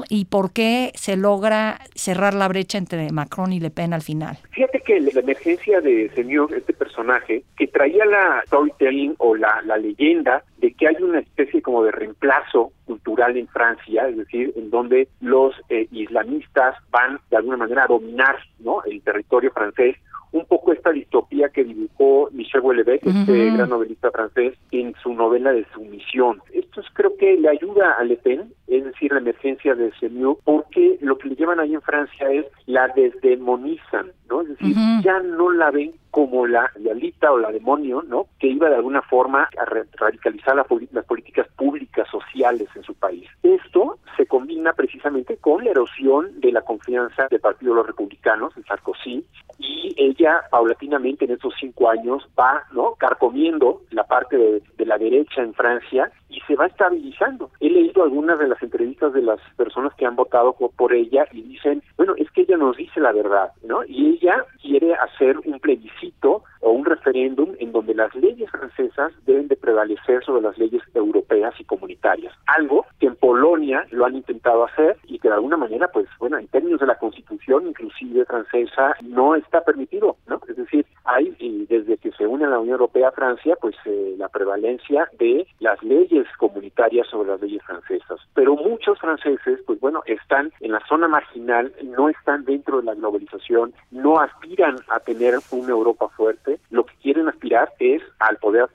Y 0.09 0.27
por 0.27 0.53
qué 0.53 0.93
se 0.95 1.17
logra 1.17 1.81
cerrar 1.95 2.35
la 2.35 2.49
brecha 2.49 2.79
entre 2.79 3.11
Macron 3.11 3.53
y 3.53 3.61
Le 3.61 3.71
Pen 3.71 3.93
al 3.93 4.03
final. 4.03 4.39
Fíjate 4.51 4.81
que 4.81 5.01
la 5.01 5.21
emergencia 5.21 5.81
de 5.81 6.11
Zemmour, 6.15 6.55
este 6.55 6.73
personaje, 6.73 7.43
que 7.57 7.67
traía 7.67 8.05
la 8.05 8.43
storytelling 8.47 9.15
o 9.19 9.35
la, 9.35 9.63
la 9.63 9.77
leyenda 9.77 10.45
de 10.59 10.73
que 10.75 10.87
hay 10.89 10.97
una 11.03 11.19
especie 11.19 11.61
como 11.61 11.83
de 11.83 11.91
reemplazo 11.91 12.73
cultural 12.87 13.37
en 13.37 13.49
Francia, 13.49 14.09
es 14.09 14.17
decir, 14.17 14.53
en 14.57 14.71
donde 14.71 15.09
los 15.21 15.55
eh, 15.69 15.89
islamistas 15.91 16.77
van 16.91 17.19
de 17.31 17.37
alguna 17.37 17.57
manera 17.57 17.85
a 17.85 17.89
dominar 17.89 18.37
¿no? 18.61 18.83
el 18.85 19.03
territorio 19.03 19.51
francés 19.51 19.97
un 20.35 20.45
poco 20.47 20.73
esta 20.73 20.91
distopía 20.91 21.49
que 21.49 21.63
dibujó 21.63 22.29
Michel 22.33 22.61
Houellebecq, 22.61 23.07
este 23.07 23.53
gran 23.53 23.71
novelista 23.71 24.11
francés, 24.11 24.55
en 24.73 24.93
su 25.01 25.15
novela 25.15 25.53
de 25.53 25.65
Sumisión. 25.73 26.43
Esto 26.75 26.81
es, 26.89 26.93
creo 26.93 27.17
que 27.17 27.37
le 27.37 27.49
ayuda 27.49 27.93
a 27.93 28.03
Le 28.03 28.17
Pen, 28.17 28.53
es 28.67 28.85
decir, 28.85 29.13
la 29.13 29.21
emergencia 29.21 29.77
de 29.77 29.93
Semieux, 30.01 30.39
porque 30.43 30.99
lo 31.01 31.17
que 31.17 31.29
le 31.29 31.37
llevan 31.37 31.61
ahí 31.61 31.73
en 31.73 31.83
Francia 31.83 32.29
es 32.33 32.47
la 32.67 32.89
desdemonizan, 32.89 34.11
¿no? 34.29 34.43
Es 34.43 34.49
decir, 34.49 34.75
ya 35.05 35.21
no 35.21 35.53
la 35.53 35.71
ven 35.71 35.93
como 36.15 36.47
la 36.47 36.71
diablita 36.79 37.33
o 37.33 37.39
la 37.39 37.51
demonio, 37.51 38.05
¿no? 38.07 38.29
Que 38.39 38.47
iba 38.47 38.69
de 38.69 38.77
alguna 38.77 39.03
forma 39.03 39.49
a 39.59 39.65
radicalizar 39.65 40.55
las 40.55 41.05
políticas 41.07 41.49
públicas 41.57 42.07
sociales 42.09 42.69
en 42.77 42.85
su 42.85 42.95
país. 42.95 43.29
Esto 43.43 43.99
se 44.17 44.25
combina 44.25 44.75
precisamente 44.75 45.39
con 45.39 45.65
la 45.65 45.73
erosión 45.73 46.41
de 46.41 46.53
la 46.53 46.63
confianza 46.63 47.27
del 47.29 47.41
Partido 47.41 47.73
de 47.73 47.79
los 47.79 47.87
Republicanos, 47.89 48.55
de 48.55 48.63
Sarkozy, 48.63 49.27
y 49.59 49.93
ella 49.97 50.43
paulatinamente 50.53 51.25
en 51.25 51.33
estos 51.33 51.53
cinco 51.59 51.91
años 51.91 52.29
va. 52.39 52.63
Carcomiendo 52.99 53.83
la 53.91 54.05
parte 54.05 54.37
de, 54.37 54.63
de 54.77 54.87
la 54.87 54.99
derecha 54.99 55.43
en 55.43 55.53
Francia 55.53 56.11
y 56.35 56.41
se 56.47 56.57
va 56.57 56.67
estabilizando. 56.67 57.51
He 57.61 57.71
leído 57.71 58.03
algunas 58.03 58.39
de 58.39 58.49
las 58.49 58.63
entrevistas 58.63 59.13
de 59.13 59.23
las 59.23 59.41
personas 59.57 59.95
que 59.95 60.07
han 60.07 60.17
votado 60.17 60.53
por, 60.53 60.93
ella 60.93 61.27
y 61.33 61.43
dicen, 61.43 61.83
bueno, 61.97 62.15
ella 62.45 62.57
nos 62.57 62.77
dice 62.77 63.01
la 63.01 63.13
verdad, 63.13 63.53
¿no? 63.63 63.85
Y 63.85 64.19
ella 64.19 64.45
quiere 64.63 64.95
hacer 64.95 65.39
un 65.45 65.59
plebiscito 65.61 66.45
o 66.61 66.71
un 66.71 66.85
referéndum 66.85 67.55
en 67.59 67.73
donde 67.73 67.95
las 67.95 68.15
leyes 68.15 68.51
francesas 68.51 69.13
deben 69.27 69.49
de 69.49 69.57
prevalecer 69.57 70.25
sobre 70.25 70.43
las 70.43 70.57
leyes 70.57 70.83
europeas 70.95 71.55
y 71.59 71.65
comunitarias. 71.65 72.33
Algo 72.47 72.87
que 72.99 73.07
en 73.07 73.17
Polonia 73.17 73.87
lo 73.91 74.07
han 74.07 74.17
intentado 74.17 74.65
hacer 74.65 74.97
y 75.05 75.19
que 75.19 75.29
de 75.29 75.35
alguna 75.35 75.57
manera, 75.57 75.89
pues 75.89 76.07
bueno, 76.19 76.39
en 76.39 76.49
términos 76.49 76.81
de 76.81 76.87
la 76.87 76.99
constitución 76.99 77.67
inclusive 77.67 78.25
francesa, 78.25 78.95
no 79.03 79.35
está 79.35 79.63
permitido, 79.63 80.17
¿no? 80.27 80.41
Es 80.49 80.57
decir, 80.57 80.87
hay, 81.15 81.35
y 81.39 81.67
desde 81.67 81.97
que 81.99 82.13
se 82.13 82.27
une 82.27 82.45
a 82.45 82.49
la 82.49 82.59
Unión 82.59 82.75
Europea 82.75 83.13
Francia, 83.13 83.57
pues 83.61 83.75
eh, 83.85 84.15
la 84.19 84.29
prevalencia 84.29 85.09
de 85.19 85.47
las 85.61 85.83
leyes 85.83 86.27
comunitarias 86.39 87.07
sobre 87.09 87.31
las 87.31 87.41
leyes 87.41 87.63
francesas. 87.63 88.21
Pero 88.35 88.57
muchos 88.57 88.99
franceses, 88.99 89.61
pues 89.67 89.81
bueno, 89.81 90.03
están 90.07 90.53
en 90.61 90.73
la 90.73 90.81
zona 90.89 91.09
marginal, 91.09 91.73
no 91.83 92.09
están 92.09 92.45
dentro 92.45 92.79
de 92.79 92.85
la 92.85 92.95
globalización, 92.95 93.75
no 93.91 94.21
aspiran 94.21 94.77
a 94.89 95.01
tener 95.01 95.35
una 95.51 95.71
Europa 95.71 96.09
fuerte, 96.11 96.59
lo 96.71 96.85
que 96.85 96.95
quieren 97.03 97.29
aspirar 97.29 97.73
es 97.79 98.03
al 98.19 98.37
poder 98.39 98.69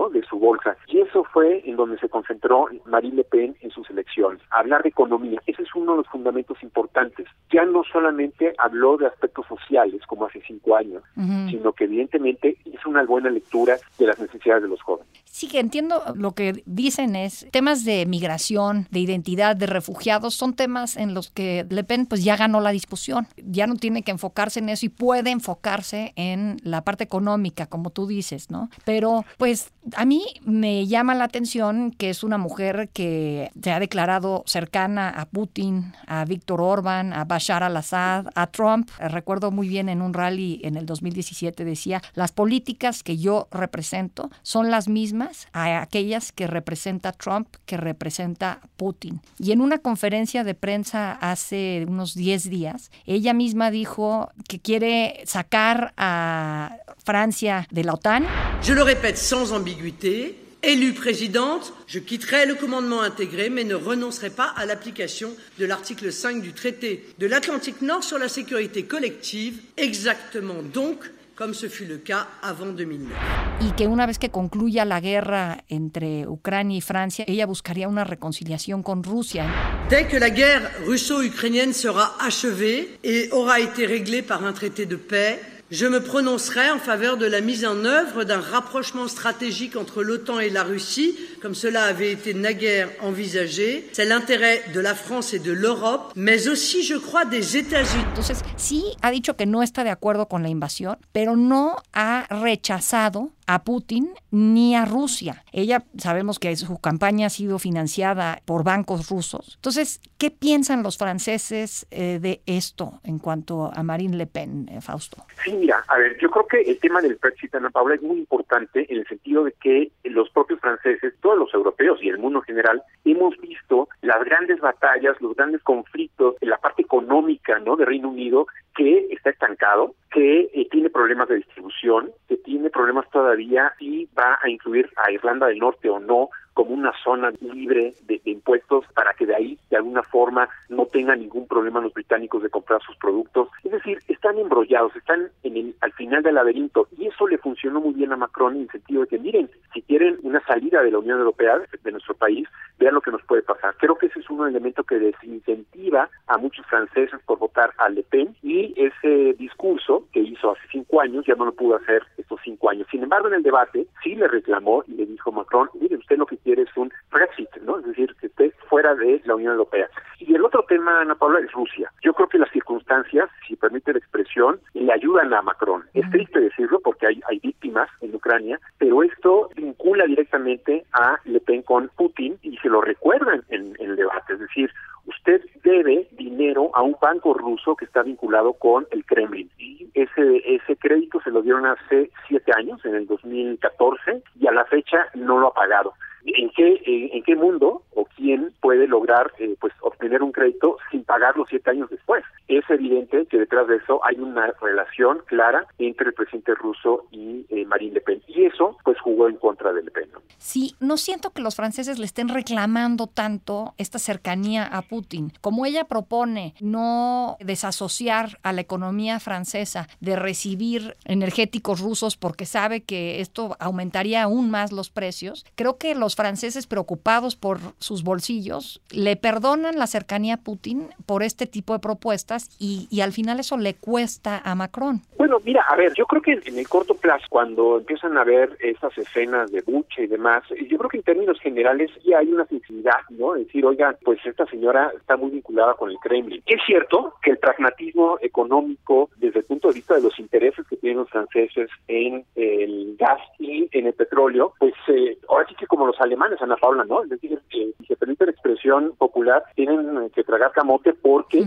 ¿no? 0.00 0.08
De 0.08 0.22
su 0.22 0.38
bolsa. 0.38 0.76
Y 0.86 1.00
eso 1.00 1.24
fue 1.24 1.62
en 1.68 1.76
donde 1.76 1.98
se 1.98 2.08
concentró 2.08 2.66
Marine 2.86 3.16
Le 3.16 3.24
Pen 3.24 3.56
en 3.60 3.70
sus 3.70 3.88
elecciones. 3.90 4.40
Hablar 4.50 4.82
de 4.82 4.88
economía, 4.88 5.40
ese 5.46 5.62
es 5.62 5.74
uno 5.74 5.92
de 5.92 5.98
los 5.98 6.08
fundamentos 6.08 6.62
importantes. 6.62 7.26
Ya 7.52 7.64
no 7.64 7.82
solamente 7.84 8.54
habló 8.58 8.96
de 8.96 9.06
aspectos 9.06 9.46
sociales 9.46 10.00
como 10.06 10.26
hace 10.26 10.40
cinco 10.46 10.76
años, 10.76 11.02
sino 11.48 11.72
que 11.72 11.84
evidentemente 11.84 12.56
hizo 12.64 12.88
una 12.88 13.04
buena 13.04 13.30
lectura 13.30 13.76
de 13.98 14.06
las 14.06 14.18
necesidades 14.18 14.62
de 14.62 14.68
los 14.68 14.80
jóvenes. 14.82 15.08
Sí, 15.32 15.48
entiendo 15.52 16.02
lo 16.16 16.32
que 16.32 16.62
dicen 16.66 17.14
es 17.14 17.46
temas 17.52 17.84
de 17.84 18.04
migración, 18.04 18.88
de 18.90 18.98
identidad, 18.98 19.54
de 19.54 19.66
refugiados, 19.66 20.34
son 20.34 20.54
temas 20.54 20.96
en 20.96 21.14
los 21.14 21.30
que 21.30 21.64
Le 21.70 21.84
Pen 21.84 22.06
pues 22.06 22.24
ya 22.24 22.36
ganó 22.36 22.60
la 22.60 22.70
discusión, 22.70 23.28
ya 23.36 23.68
no 23.68 23.76
tiene 23.76 24.02
que 24.02 24.10
enfocarse 24.10 24.58
en 24.58 24.68
eso 24.68 24.86
y 24.86 24.88
puede 24.88 25.30
enfocarse 25.30 26.12
en 26.16 26.56
la 26.64 26.82
parte 26.82 27.04
económica, 27.04 27.66
como 27.66 27.90
tú 27.90 28.08
dices, 28.08 28.50
¿no? 28.50 28.70
Pero 28.84 29.24
pues 29.38 29.70
a 29.94 30.04
mí 30.04 30.24
me 30.44 30.88
llama 30.88 31.14
la 31.14 31.24
atención 31.24 31.92
que 31.92 32.10
es 32.10 32.24
una 32.24 32.36
mujer 32.36 32.90
que 32.92 33.52
se 33.62 33.70
ha 33.70 33.78
declarado 33.78 34.42
cercana 34.46 35.10
a 35.10 35.26
Putin, 35.26 35.92
a 36.08 36.24
Víctor 36.24 36.60
Orban, 36.60 37.12
a 37.12 37.24
Bashar 37.24 37.62
al-Assad, 37.62 38.26
a 38.34 38.48
Trump. 38.48 38.90
Recuerdo 38.98 39.52
muy 39.52 39.68
bien 39.68 39.88
en 39.88 40.02
un 40.02 40.12
rally 40.12 40.60
en 40.64 40.76
el 40.76 40.86
2017 40.86 41.64
decía, 41.64 42.02
las 42.14 42.32
políticas 42.32 43.04
que 43.04 43.16
yo 43.16 43.46
represento 43.52 44.30
son 44.42 44.72
las 44.72 44.88
mismas 44.88 45.19
a 45.52 45.82
aquellas 45.82 46.32
que 46.32 46.46
representa 46.46 47.12
Trump, 47.12 47.48
que 47.66 47.76
representa 47.76 48.60
Putin. 48.76 49.20
Y 49.38 49.52
en 49.52 49.60
una 49.60 49.78
conferencia 49.78 50.44
de 50.44 50.54
prensa 50.54 51.12
hace 51.12 51.84
unos 51.88 52.14
10 52.14 52.50
días, 52.50 52.90
ella 53.06 53.34
misma 53.34 53.70
dijo 53.70 54.30
que 54.48 54.58
quiere 54.58 55.22
sacar 55.26 55.92
a 55.96 56.76
Francia 57.04 57.66
de 57.70 57.84
la 57.84 57.94
OTAN. 57.94 58.24
Je 58.62 58.74
le 58.74 58.82
répète 58.82 59.16
sans 59.16 59.52
ambiguïté, 59.52 60.36
Élue 60.62 60.92
présidente, 60.92 61.72
je 61.86 61.98
quitterai 61.98 62.44
le 62.44 62.54
commandement 62.54 63.00
intégré, 63.00 63.48
mais 63.48 63.64
ne 63.64 63.74
renoncerai 63.74 64.28
pas 64.28 64.52
à 64.56 64.66
l'application 64.66 65.34
de 65.58 65.64
l'article 65.64 66.12
5 66.12 66.42
du 66.42 66.52
traité 66.52 67.08
de 67.18 67.26
l'Atlantique 67.26 67.80
Nord 67.80 68.04
sur 68.04 68.18
la 68.18 68.28
sécurité 68.28 68.84
collective, 68.84 69.58
exactement 69.78 70.62
donc 70.62 71.10
comme 71.40 71.54
ce 71.54 71.70
fut 71.70 71.86
le 71.86 71.96
cas 71.96 72.28
avant 72.42 72.66
2009. 72.66 73.16
Y 73.62 73.72
que 73.72 73.86
una 73.86 74.04
vez 74.04 74.18
que 74.18 74.28
concluya 74.28 74.84
la 74.84 75.00
guerra 75.00 75.64
entre 75.70 76.26
Ucrania 76.28 76.76
y 76.76 76.80
Francia, 76.82 77.24
ella 77.26 77.46
buscaría 77.46 77.88
una 77.88 78.04
reconciliación 78.04 78.82
con 78.82 79.02
Rusia. 79.02 79.46
Dès 79.88 80.06
que 80.06 80.20
la 80.20 80.28
guerre 80.28 80.70
russo-ukrainienne 80.84 81.72
sera 81.72 82.14
achevée 82.20 82.98
et 83.02 83.30
aura 83.32 83.58
été 83.58 83.86
réglée 83.86 84.20
par 84.20 84.44
un 84.44 84.52
traité 84.52 84.84
de 84.84 84.96
paix, 84.96 85.40
je 85.70 85.86
me 85.86 86.02
prononcerai 86.02 86.70
en 86.72 86.78
faveur 86.78 87.16
de 87.16 87.24
la 87.24 87.40
mise 87.40 87.64
en 87.64 87.86
œuvre 87.86 88.24
d'un 88.24 88.40
rapprochement 88.40 89.08
stratégique 89.08 89.76
entre 89.76 90.02
l'OTAN 90.02 90.40
et 90.40 90.50
la 90.50 90.62
Russie, 90.62 91.16
comme 91.40 91.54
cela 91.54 91.84
avait 91.84 92.12
été 92.12 92.34
naguère 92.34 92.90
envisagé. 93.00 93.88
C'est 93.92 94.04
l'intérêt 94.04 94.62
de 94.72 94.80
la 94.80 94.94
France 94.94 95.34
et 95.34 95.38
de 95.38 95.52
l'Europe, 95.52 96.12
mais 96.14 96.48
aussi, 96.48 96.82
je 96.82 96.96
crois, 96.96 97.24
des 97.24 97.56
États-Unis. 97.56 98.04
Entonces, 98.12 98.42
sí 98.56 98.84
ha 99.02 99.10
dicho 99.10 99.34
que 99.36 99.46
no 99.46 99.62
está 99.62 99.84
de 99.84 99.90
acuerdo 99.90 100.26
con 100.26 100.42
la 100.42 100.48
invasión, 100.48 100.98
pero 101.12 101.36
no 101.36 101.76
ha 101.92 102.26
rechazado 102.30 103.30
a 103.52 103.64
Putin 103.64 104.14
ni 104.30 104.76
a 104.76 104.84
Rusia. 104.84 105.42
Ella 105.50 105.82
sabemos 105.98 106.38
que 106.38 106.54
su 106.54 106.80
campaña 106.80 107.26
ha 107.26 107.30
sido 107.30 107.58
financiada 107.58 108.40
por 108.44 108.62
bancos 108.62 109.10
rusos. 109.10 109.54
Entonces, 109.56 110.00
¿qué 110.18 110.30
piensan 110.30 110.84
los 110.84 110.96
franceses 110.96 111.84
eh, 111.90 112.20
de 112.20 112.42
esto 112.46 113.00
en 113.02 113.18
cuanto 113.18 113.72
a 113.74 113.82
Marine 113.82 114.16
Le 114.16 114.28
Pen, 114.28 114.68
eh, 114.70 114.80
Fausto? 114.80 115.24
Sí, 115.42 115.52
mira, 115.52 115.82
a 115.88 115.98
ver, 115.98 116.16
yo 116.20 116.30
creo 116.30 116.46
que 116.46 116.60
el 116.60 116.78
tema 116.78 117.00
del 117.00 117.16
Brexit, 117.16 117.52
Ana 117.56 117.70
Paula, 117.70 117.96
es 117.96 118.02
muy 118.02 118.18
importante 118.18 118.86
en 118.88 119.00
el 119.00 119.06
sentido 119.08 119.42
de 119.42 119.52
que 119.60 119.90
los 120.04 120.30
propios 120.30 120.60
franceses, 120.60 121.14
todos 121.20 121.36
los 121.36 121.52
europeos 121.52 121.98
y 122.02 122.08
el 122.08 122.18
mundo 122.18 122.38
en 122.38 122.44
general, 122.44 122.82
hemos 123.04 123.36
visto 123.38 123.88
las 124.02 124.24
grandes 124.24 124.60
batallas, 124.60 125.20
los 125.20 125.34
grandes 125.34 125.60
conflictos 125.62 126.36
en 126.40 126.50
la 126.50 126.58
parte 126.58 126.82
económica 126.82 127.58
¿no? 127.58 127.74
de 127.74 127.84
Reino 127.84 128.10
Unido 128.10 128.46
que 128.76 129.08
está 129.10 129.30
estancado, 129.30 129.94
que 130.12 130.50
eh, 130.54 130.68
tiene 130.70 130.90
problemas 130.90 131.28
de 131.28 131.36
distribución, 131.36 132.10
que 132.28 132.36
tiene 132.36 132.70
problemas 132.70 133.08
todavía 133.10 133.39
y 133.40 134.08
va 134.18 134.38
a 134.42 134.48
incluir 134.48 134.90
a 134.96 135.10
Irlanda 135.10 135.46
del 135.46 135.58
Norte 135.58 135.88
o 135.88 135.98
no 135.98 136.30
como 136.54 136.74
una 136.74 136.92
zona 137.02 137.32
libre 137.40 137.94
de, 138.06 138.20
de, 138.24 138.30
impuestos 138.32 138.84
para 138.94 139.14
que 139.14 139.24
de 139.24 139.34
ahí 139.34 139.58
de 139.70 139.76
alguna 139.76 140.02
forma 140.02 140.48
no 140.68 140.84
tengan 140.86 141.20
ningún 141.20 141.46
problema 141.46 141.80
los 141.80 141.94
británicos 141.94 142.42
de 142.42 142.50
comprar 142.50 142.82
sus 142.82 142.96
productos. 142.96 143.48
Es 143.64 143.70
decir, 143.70 143.98
están 144.08 144.36
embrollados, 144.36 144.94
están 144.96 145.30
en 145.42 145.56
el, 145.56 145.74
al 145.80 145.92
final 145.92 146.22
del 146.22 146.34
laberinto 146.34 146.88
y 146.98 147.06
eso 147.06 147.26
le 147.28 147.38
funcionó 147.38 147.80
muy 147.80 147.94
bien 147.94 148.12
a 148.12 148.16
Macron 148.16 148.56
en 148.56 148.62
el 148.62 148.70
sentido 148.70 149.02
de 149.02 149.08
que 149.08 149.18
miren, 149.18 149.50
si 149.72 149.82
quieren 149.82 150.18
una 150.22 150.44
salida 150.44 150.82
de 150.82 150.90
la 150.90 150.98
Unión 150.98 151.18
Europea, 151.18 151.60
de 151.82 151.92
nuestro 151.92 152.14
país, 152.14 152.48
vean 152.78 152.94
lo 152.94 153.00
que 153.00 153.10
nos 153.10 153.22
puede 153.22 153.42
pasar. 153.42 153.74
Creo 153.78 153.96
que 153.96 154.06
ese 154.06 154.20
es 154.20 154.28
un 154.28 154.46
elemento 154.46 154.84
que 154.84 154.98
desincentiva 154.98 156.10
a 156.26 156.36
muchos 156.38 156.66
franceses 156.66 157.20
por 157.26 157.38
votar 157.38 157.72
a 157.78 157.88
Le 157.88 158.02
Pen 158.02 158.34
y 158.42 158.74
ese 158.76 159.34
discurso 159.34 160.06
que 160.12 160.20
hizo 160.20 160.50
hace 160.50 160.62
cinco 160.70 161.00
años 161.00 161.24
ya 161.26 161.34
no 161.36 161.46
lo 161.46 161.52
pudo 161.52 161.76
hacer 161.76 162.02
cinco 162.42 162.70
años. 162.70 162.86
Sin 162.90 163.02
embargo, 163.02 163.28
en 163.28 163.34
el 163.34 163.42
debate 163.42 163.86
sí 164.02 164.14
le 164.14 164.28
reclamó 164.28 164.84
y 164.86 164.92
le 164.92 165.06
dijo 165.06 165.32
Macron, 165.32 165.68
mire, 165.74 165.96
usted 165.96 166.16
lo 166.16 166.26
que 166.26 166.38
quiere 166.38 166.62
es 166.62 166.76
un 166.76 166.92
Brexit, 167.10 167.50
¿no? 167.62 167.78
Es 167.78 167.86
decir, 167.86 168.14
que 168.20 168.26
esté 168.26 168.52
fuera 168.68 168.94
de 168.94 169.20
la 169.24 169.34
Unión 169.34 169.52
Europea. 169.52 169.88
Y 170.18 170.34
el 170.34 170.44
otro 170.44 170.64
tema, 170.68 171.00
Ana 171.00 171.14
Paula, 171.14 171.40
es 171.40 171.50
Rusia. 171.52 171.90
Yo 172.02 172.12
creo 172.12 172.28
que 172.28 172.38
las 172.38 172.50
circunstancias, 172.50 173.28
si 173.46 173.56
permite 173.56 173.92
la 173.92 173.98
expresión, 173.98 174.60
le 174.74 174.92
ayudan 174.92 175.32
a 175.32 175.42
Macron. 175.42 175.84
Es 175.94 176.08
triste 176.10 176.40
decirlo 176.40 176.80
porque 176.80 177.06
hay, 177.06 177.20
hay 177.28 177.38
víctimas 177.38 177.88
en 178.00 178.14
Ucrania, 178.14 178.60
pero 178.78 179.02
esto 179.02 179.50
vincula 179.56 180.04
directamente 180.06 180.84
a 180.92 181.18
Le 181.24 181.40
Pen 181.40 181.62
con 181.62 181.88
Putin 181.96 182.38
y 182.42 182.56
se 182.58 182.68
lo 182.68 182.80
recuerdan 182.80 183.42
en, 183.48 183.74
en 183.78 183.90
el 183.90 183.96
debate. 183.96 184.34
Es 184.34 184.40
decir, 184.40 184.70
usted 185.06 185.42
debe 185.62 186.08
dinero 186.12 186.70
a 186.74 186.82
un 186.82 186.96
banco 187.00 187.34
ruso 187.34 187.76
que 187.76 187.84
está 187.84 188.02
vinculado 188.02 188.52
con 188.54 188.86
el 188.90 189.04
Kremlin. 189.04 189.50
Ese, 189.94 190.42
ese 190.44 190.76
crédito 190.76 191.20
se 191.22 191.30
lo 191.30 191.42
dieron 191.42 191.66
hace 191.66 192.10
siete 192.28 192.52
años, 192.56 192.84
en 192.84 192.94
el 192.94 193.06
2014, 193.06 194.22
y 194.38 194.46
a 194.46 194.52
la 194.52 194.64
fecha 194.64 195.06
no 195.14 195.38
lo 195.38 195.48
ha 195.48 195.54
pagado. 195.54 195.92
¿En 196.24 196.50
qué, 196.50 196.82
en, 196.84 197.22
qué 197.22 197.34
mundo 197.34 197.82
o 197.94 198.04
quién 198.16 198.52
puede 198.60 198.86
lograr 198.86 199.32
eh, 199.38 199.56
pues 199.58 199.72
obtener 199.80 200.22
un 200.22 200.32
crédito 200.32 200.76
sin 200.90 201.02
pagarlo 201.04 201.46
siete 201.48 201.70
años 201.70 201.88
después? 201.88 202.24
Es 202.46 202.68
evidente 202.68 203.24
que 203.26 203.38
detrás 203.38 203.66
de 203.68 203.76
eso 203.76 204.00
hay 204.04 204.16
una 204.18 204.52
relación 204.60 205.22
clara 205.26 205.66
entre 205.78 206.08
el 206.08 206.14
presidente 206.14 206.54
ruso 206.54 207.06
y 207.10 207.46
eh, 207.48 207.64
Marine 207.64 207.94
Le 207.94 208.00
Pen. 208.02 208.22
Y 208.28 208.44
eso 208.44 208.76
pues 208.84 209.00
jugó 209.00 209.28
en 209.28 209.36
contra 209.36 209.72
de 209.72 209.82
Le 209.82 209.90
Pen. 209.90 210.08
Sí, 210.40 210.74
no 210.80 210.96
siento 210.96 211.30
que 211.30 211.42
los 211.42 211.54
franceses 211.54 211.98
le 211.98 212.06
estén 212.06 212.30
reclamando 212.30 213.06
tanto 213.06 213.74
esta 213.76 213.98
cercanía 213.98 214.64
a 214.64 214.80
Putin. 214.80 215.32
Como 215.42 215.66
ella 215.66 215.84
propone 215.84 216.54
no 216.60 217.36
desasociar 217.40 218.38
a 218.42 218.54
la 218.54 218.62
economía 218.62 219.20
francesa 219.20 219.86
de 220.00 220.16
recibir 220.16 220.96
energéticos 221.04 221.80
rusos 221.80 222.16
porque 222.16 222.46
sabe 222.46 222.80
que 222.80 223.20
esto 223.20 223.54
aumentaría 223.60 224.22
aún 224.22 224.50
más 224.50 224.72
los 224.72 224.88
precios, 224.88 225.44
creo 225.56 225.76
que 225.76 225.94
los 225.94 226.16
franceses 226.16 226.66
preocupados 226.66 227.36
por 227.36 227.58
sus 227.78 228.02
bolsillos 228.02 228.80
le 228.90 229.16
perdonan 229.16 229.78
la 229.78 229.86
cercanía 229.86 230.34
a 230.34 230.40
Putin 230.40 230.88
por 231.04 231.22
este 231.22 231.46
tipo 231.46 231.74
de 231.74 231.80
propuestas 231.80 232.48
y, 232.58 232.88
al 233.02 233.12
final 233.12 233.40
eso 233.40 233.56
le 233.56 233.74
cuesta 233.74 234.40
a 234.44 234.54
Macron. 234.54 235.02
Bueno, 235.16 235.38
mira, 235.44 235.64
a 235.68 235.76
ver, 235.76 235.92
yo 235.96 236.06
creo 236.06 236.22
que 236.22 236.32
en 236.32 236.58
el 236.58 236.68
corto 236.68 236.94
plazo, 236.94 237.24
cuando 237.28 237.78
empiezan 237.78 238.16
a 238.16 238.24
ver 238.24 238.56
esas 238.60 238.96
escenas 238.96 239.50
de 239.50 239.62
buche 239.62 240.04
y 240.04 240.06
demás, 240.06 240.29
yo 240.68 240.78
creo 240.78 240.90
que 240.90 240.96
en 240.98 241.02
términos 241.02 241.38
generales 241.40 241.90
sí 242.02 242.12
hay 242.12 242.32
una 242.32 242.46
sensibilidad, 242.46 243.00
¿no? 243.10 243.34
Decir, 243.34 243.64
oiga, 243.64 243.96
pues 244.04 244.18
esta 244.24 244.46
señora 244.46 244.92
está 244.96 245.16
muy 245.16 245.30
vinculada 245.30 245.74
con 245.74 245.90
el 245.90 245.98
Kremlin. 245.98 246.42
Es 246.46 246.60
cierto 246.66 247.14
que 247.22 247.32
el 247.32 247.38
pragmatismo 247.38 248.18
económico, 248.20 249.10
desde 249.16 249.40
el 249.40 249.44
punto 249.44 249.68
de 249.68 249.74
vista 249.74 249.94
de 249.94 250.02
los 250.02 250.18
intereses 250.18 250.66
que 250.68 250.76
tienen 250.76 250.98
los 250.98 251.10
franceses 251.10 251.70
en 251.88 252.24
el 252.34 252.96
gas 252.98 253.20
y 253.38 253.68
en 253.72 253.86
el 253.86 253.94
petróleo, 253.94 254.54
pues 254.58 254.74
eh, 254.88 255.18
ahora 255.28 255.46
sí 255.48 255.54
que 255.54 255.66
como 255.66 255.86
los 255.86 256.00
alemanes, 256.00 256.40
Ana 256.42 256.56
Paula, 256.56 256.84
¿no? 256.84 257.02
Es 257.02 257.10
decir, 257.10 257.40
eh, 257.50 257.72
si 257.78 257.86
se 257.86 257.96
permite 257.96 258.26
la 258.26 258.32
expresión 258.32 258.94
popular, 258.96 259.42
tienen 259.54 260.10
que 260.10 260.24
tragar 260.24 260.52
camote 260.52 260.94
porque 260.94 261.44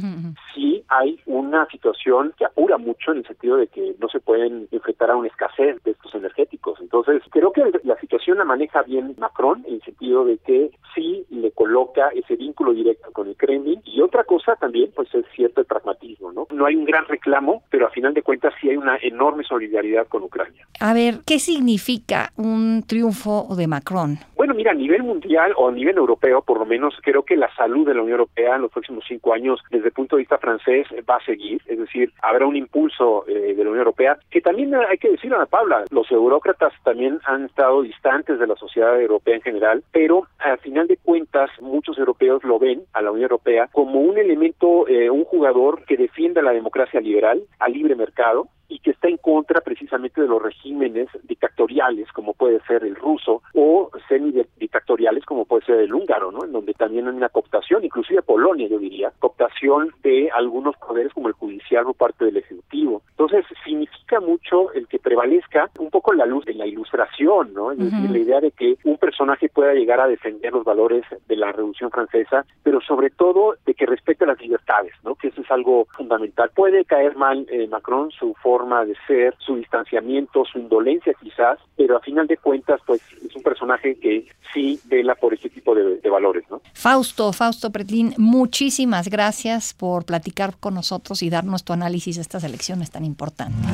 sí 0.54 0.84
hay 0.90 1.20
una 1.26 1.66
situación 1.68 2.34
que 2.38 2.46
apura 2.46 2.78
mucho 2.78 3.12
en 3.12 3.20
el 3.20 3.28
sentido 3.28 3.58
de 3.58 3.68
que 3.68 3.96
no 4.00 4.10
se 4.10 4.20
pueden 4.20 4.68
enfrentar 4.72 5.12
a 5.12 5.16
una 5.16 5.28
escasez 5.28 5.82
de 5.84 5.92
estos 5.92 6.14
energéticos. 6.16 6.80
Entonces, 6.80 7.22
creo 7.30 7.52
que 7.52 7.64
la 7.84 8.00
situación 8.00 8.38
la 8.38 8.46
maneja 8.46 8.84
bien 8.84 9.16
Macron 9.18 9.64
en 9.68 9.76
el 9.76 9.82
sentido 9.82 10.26
de 10.26 10.38
que 10.38 10.72
sí 10.94 11.26
le 11.30 11.52
coloca 11.52 12.10
ese 12.10 12.36
vínculo 12.36 12.74
directo 12.74 13.12
con 13.12 13.28
el 13.28 13.36
Kremlin 13.36 13.82
y 13.86 14.02
otra 14.02 14.24
cosa 14.24 14.56
también 14.56 14.92
pues 14.96 15.14
es 15.14 15.26
cierto 15.36 15.62
el 15.62 15.68
pragmatismo, 15.68 16.32
¿no? 16.32 16.48
No 16.52 16.66
hay 16.66 16.76
un 16.76 16.86
gran 16.86 17.06
reclamo, 17.06 17.64
pero 17.70 17.88
a 17.88 17.90
final 17.90 18.14
de 18.14 18.22
cuentas 18.22 18.54
sí 18.62 18.70
hay 18.70 18.78
una 18.78 18.98
enorme 19.02 19.44
solidaridad 19.44 20.08
con 20.08 20.24
Ucrania. 20.24 20.68
A 20.80 20.94
ver, 20.94 21.20
¿qué 21.26 21.40
significa 21.40 22.32
un 22.38 22.84
triunfo 22.88 23.48
de 23.56 23.68
Macron? 23.68 24.18
Bueno, 24.36 24.54
mira, 24.54 24.72
a 24.72 24.76
nivel 24.76 25.04
mundial 25.04 25.54
o 25.58 25.70
a 25.70 25.72
nivel 25.72 25.98
europeo, 25.98 26.42
por 26.42 26.60
lo 26.60 26.66
menos, 26.66 26.94
creo 27.02 27.24
que 27.24 27.36
la 27.36 27.54
salud 27.56 27.88
de 27.88 27.94
la 27.94 28.02
Unión 28.02 28.20
Europea 28.20 28.56
en 28.56 28.64
los 28.64 28.72
próximos 28.72 29.04
cinco 29.08 29.34
años, 29.34 29.62
desde 29.72 29.88
el 29.88 29.94
punto 29.94 30.16
de 30.16 30.22
vista 30.22 30.38
francés, 30.44 30.88
va 31.10 31.16
a 31.16 31.26
seguir. 31.26 31.62
Es 31.66 31.80
decir, 31.80 32.12
habrá 32.22 32.46
un 32.46 32.58
impulso 32.58 33.26
eh, 33.28 33.54
de 33.56 33.64
la 33.64 33.70
Unión 33.70 33.80
Europea, 33.80 34.18
que 34.30 34.42
también 34.42 34.76
hay 34.76 34.98
que 34.98 35.10
decirlo, 35.10 35.38
Ana 35.38 35.46
Paula, 35.46 35.86
los 35.90 36.12
eurócratas 36.12 36.74
también 36.84 37.20
han 37.26 37.46
estado 37.46 37.82
distantes 37.82 38.40
de 38.40 38.48
la 38.48 38.56
sociedad 38.56 39.00
europea 39.00 39.36
en 39.36 39.42
general, 39.42 39.84
pero 39.92 40.28
al 40.40 40.58
final 40.60 40.88
de 40.88 40.98
cuentas, 40.98 41.50
muchos 41.62 41.98
europeos 41.98 42.44
lo 42.44 42.60
ven 42.60 42.84
a 42.92 43.02
la 43.02 43.12
Unión 43.12 43.24
Europea 43.24 43.70
como 43.72 44.02
un 44.02 44.18
elemento, 44.18 44.88
eh, 44.88 45.10
un 45.10 45.24
jugador 45.24 45.86
que 45.86 45.96
defiende 45.96 46.42
la 46.42 46.52
democracia 46.52 47.00
liberal, 47.00 47.42
al 47.60 47.72
libre 47.72 47.96
mercado, 47.96 48.50
y 48.68 48.80
que 48.80 48.92
está 48.92 49.08
en 49.08 49.18
contra 49.18 49.62
precisamente 49.62 50.22
de 50.22 50.28
los 50.28 50.42
regímenes 50.42 51.08
dictatoriales 51.24 52.12
como 52.12 52.34
puede 52.34 52.60
ser 52.62 52.84
el 52.84 52.96
ruso 52.96 53.42
o 53.54 53.92
semi-dictatoriales 54.08 55.26
como 55.26 55.46
puede 55.46 55.66
ser 55.66 55.80
el 55.80 55.94
húngaro, 55.94 56.32
¿no? 56.32 56.44
En 56.44 56.52
donde 56.52 56.74
también 56.74 57.08
hay 57.08 57.16
una 57.16 57.30
cooptación, 57.30 57.84
inclusive 57.84 58.22
Polonia 58.22 58.68
yo 58.68 58.80
diría, 58.80 59.12
cooptación 59.20 59.92
de 60.02 60.30
algunos 60.32 60.76
poderes 60.78 61.14
como 61.14 61.28
el 61.28 61.34
judicial 61.34 61.86
o 61.88 61.94
parte 61.94 62.26
del 62.26 62.38
ejecutivo. 62.38 63.02
Entonces 63.12 63.46
significa 63.64 64.20
mucho 64.20 64.72
el 64.74 64.88
que 64.88 65.00
prevalezca 65.00 65.70
un 65.80 65.90
poco 65.90 66.14
la 66.14 66.26
luz 66.26 66.46
de 66.46 66.54
la 66.54 66.66
ilustración, 66.66 67.54
¿no? 67.54 67.72
Es 67.72 67.78
decir, 67.78 68.10
la 68.10 68.18
idea 68.18 68.42
de 68.42 68.52
que 68.52 68.78
un 68.84 68.98
personaje 68.98 69.50
pueda 69.50 69.74
llegar 69.74 70.00
a 70.00 70.08
defender 70.08 70.54
los 70.54 70.64
valores 70.64 71.04
de 71.28 71.36
la 71.36 71.52
Revolución 71.52 71.92
Francesa, 71.92 72.46
pero 72.64 72.82
sobre 72.82 73.10
todo 73.10 73.56
de 73.66 73.74
que 73.74 73.86
respete 73.86 74.26
las 74.26 74.40
libertades, 74.40 74.94
¿no? 75.04 75.16
Que 75.16 75.28
eso 75.28 75.42
es 75.42 75.52
algo 75.52 75.86
fundamental. 75.96 76.52
Puede 76.56 76.86
caer 76.86 77.16
mal 77.16 77.46
eh, 77.50 77.68
Macron 77.68 78.12
su 78.12 78.34
forma 78.36 78.53
de 78.86 78.96
ser, 79.08 79.36
su 79.40 79.56
distanciamiento, 79.56 80.46
su 80.46 80.60
indolencia 80.60 81.14
quizás, 81.22 81.58
pero 81.76 81.98
a 81.98 82.00
final 82.00 82.28
de 82.28 82.38
cuentas, 82.38 82.80
pues 82.86 83.02
es 83.26 83.36
un 83.36 83.44
personaje 83.44 83.96
que 84.00 84.28
sí 84.54 84.80
vela 84.86 85.16
por 85.16 85.34
este 85.34 85.50
tipo 85.50 85.74
de, 85.76 86.00
valores, 86.10 86.44
¿no? 86.52 86.62
Fausto, 86.74 87.34
Fausto 87.34 87.72
Pretlín, 87.72 88.14
muchísimas 88.18 89.10
gracias 89.10 89.74
por 89.74 90.06
platicar 90.06 90.56
con 90.60 90.76
nosotros 90.76 91.24
y 91.24 91.30
darnos 91.32 91.64
tu 91.64 91.74
análisis 91.74 92.18
de 92.18 92.22
estas 92.22 92.44
elecciones 92.44 92.92
tan 92.92 93.04
importantes. 93.04 93.66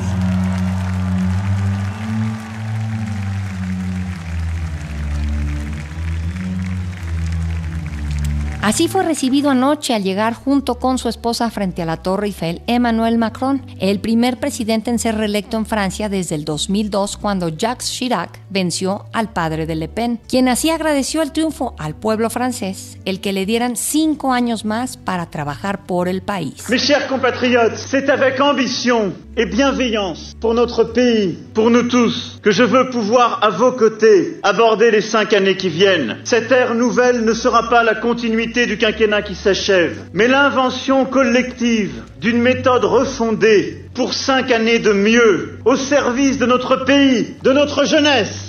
Así 8.62 8.88
fue 8.88 9.02
recibido 9.04 9.48
anoche 9.48 9.94
al 9.94 10.02
llegar 10.02 10.34
junto 10.34 10.74
con 10.78 10.98
su 10.98 11.08
esposa 11.08 11.50
frente 11.50 11.80
a 11.80 11.86
la 11.86 11.96
Torre 11.96 12.26
Eiffel 12.26 12.60
Emmanuel 12.66 13.16
Macron, 13.16 13.64
el 13.80 14.00
primer 14.00 14.38
presidente 14.38 14.90
en 14.90 14.98
ser 14.98 15.16
reelecto 15.16 15.56
en 15.56 15.64
Francia 15.64 16.10
desde 16.10 16.34
el 16.34 16.44
2002 16.44 17.16
cuando 17.16 17.48
Jacques 17.48 17.90
Chirac 17.90 18.38
venció 18.50 19.06
al 19.14 19.32
padre 19.32 19.64
de 19.64 19.76
Le 19.76 19.88
Pen, 19.88 20.20
quien 20.28 20.46
así 20.48 20.68
agradeció 20.68 21.22
el 21.22 21.32
triunfo 21.32 21.74
al 21.78 21.94
pueblo 21.94 22.28
francés, 22.28 22.98
el 23.06 23.20
que 23.22 23.32
le 23.32 23.46
dieran 23.46 23.76
cinco 23.76 24.34
años 24.34 24.66
más 24.66 24.98
para 24.98 25.30
trabajar 25.30 25.86
por 25.86 26.06
el 26.06 26.20
país. 26.20 26.68
Mes 26.68 26.86
chers 26.86 27.06
compatriotes, 27.06 27.80
c'est 27.80 28.10
avec 28.10 28.40
ambition 28.40 29.14
et 29.36 29.46
bienveillance 29.46 30.34
pour 30.40 30.54
notre 30.54 30.84
pays, 30.84 31.38
pour 31.54 31.70
nous 31.70 31.84
tous, 31.84 32.38
que 32.42 32.50
je 32.50 32.62
veux 32.62 32.90
pouvoir 32.90 33.38
à 33.42 33.50
vos 33.50 33.72
côtés 33.72 34.38
aborder 34.42 34.90
les 34.90 35.00
cinq 35.00 35.32
années 35.32 35.56
qui 35.56 35.68
viennent. 35.68 36.18
Cette 36.24 36.50
ère 36.50 36.74
nouvelle 36.74 37.24
ne 37.24 37.32
sera 37.32 37.68
pas 37.68 37.82
la 37.82 37.94
continuité 37.94 38.66
du 38.66 38.76
quinquennat 38.76 39.22
qui 39.22 39.34
s'achève, 39.34 39.96
mais 40.12 40.28
l'invention 40.28 41.04
collective 41.04 42.02
d'une 42.20 42.40
méthode 42.40 42.84
refondée 42.84 43.84
pour 43.94 44.14
cinq 44.14 44.50
années 44.50 44.78
de 44.78 44.92
mieux, 44.92 45.58
au 45.64 45.76
service 45.76 46.38
de 46.38 46.46
notre 46.46 46.84
pays, 46.84 47.34
de 47.42 47.52
notre 47.52 47.84
jeunesse. 47.84 48.46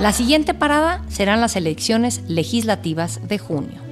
La 0.00 0.10
siguiente 0.12 0.52
parada 0.54 1.00
serán 1.08 1.40
las 1.40 1.54
elecciones 1.54 2.22
legislativas 2.28 3.20
de 3.28 3.38
junio. 3.38 3.91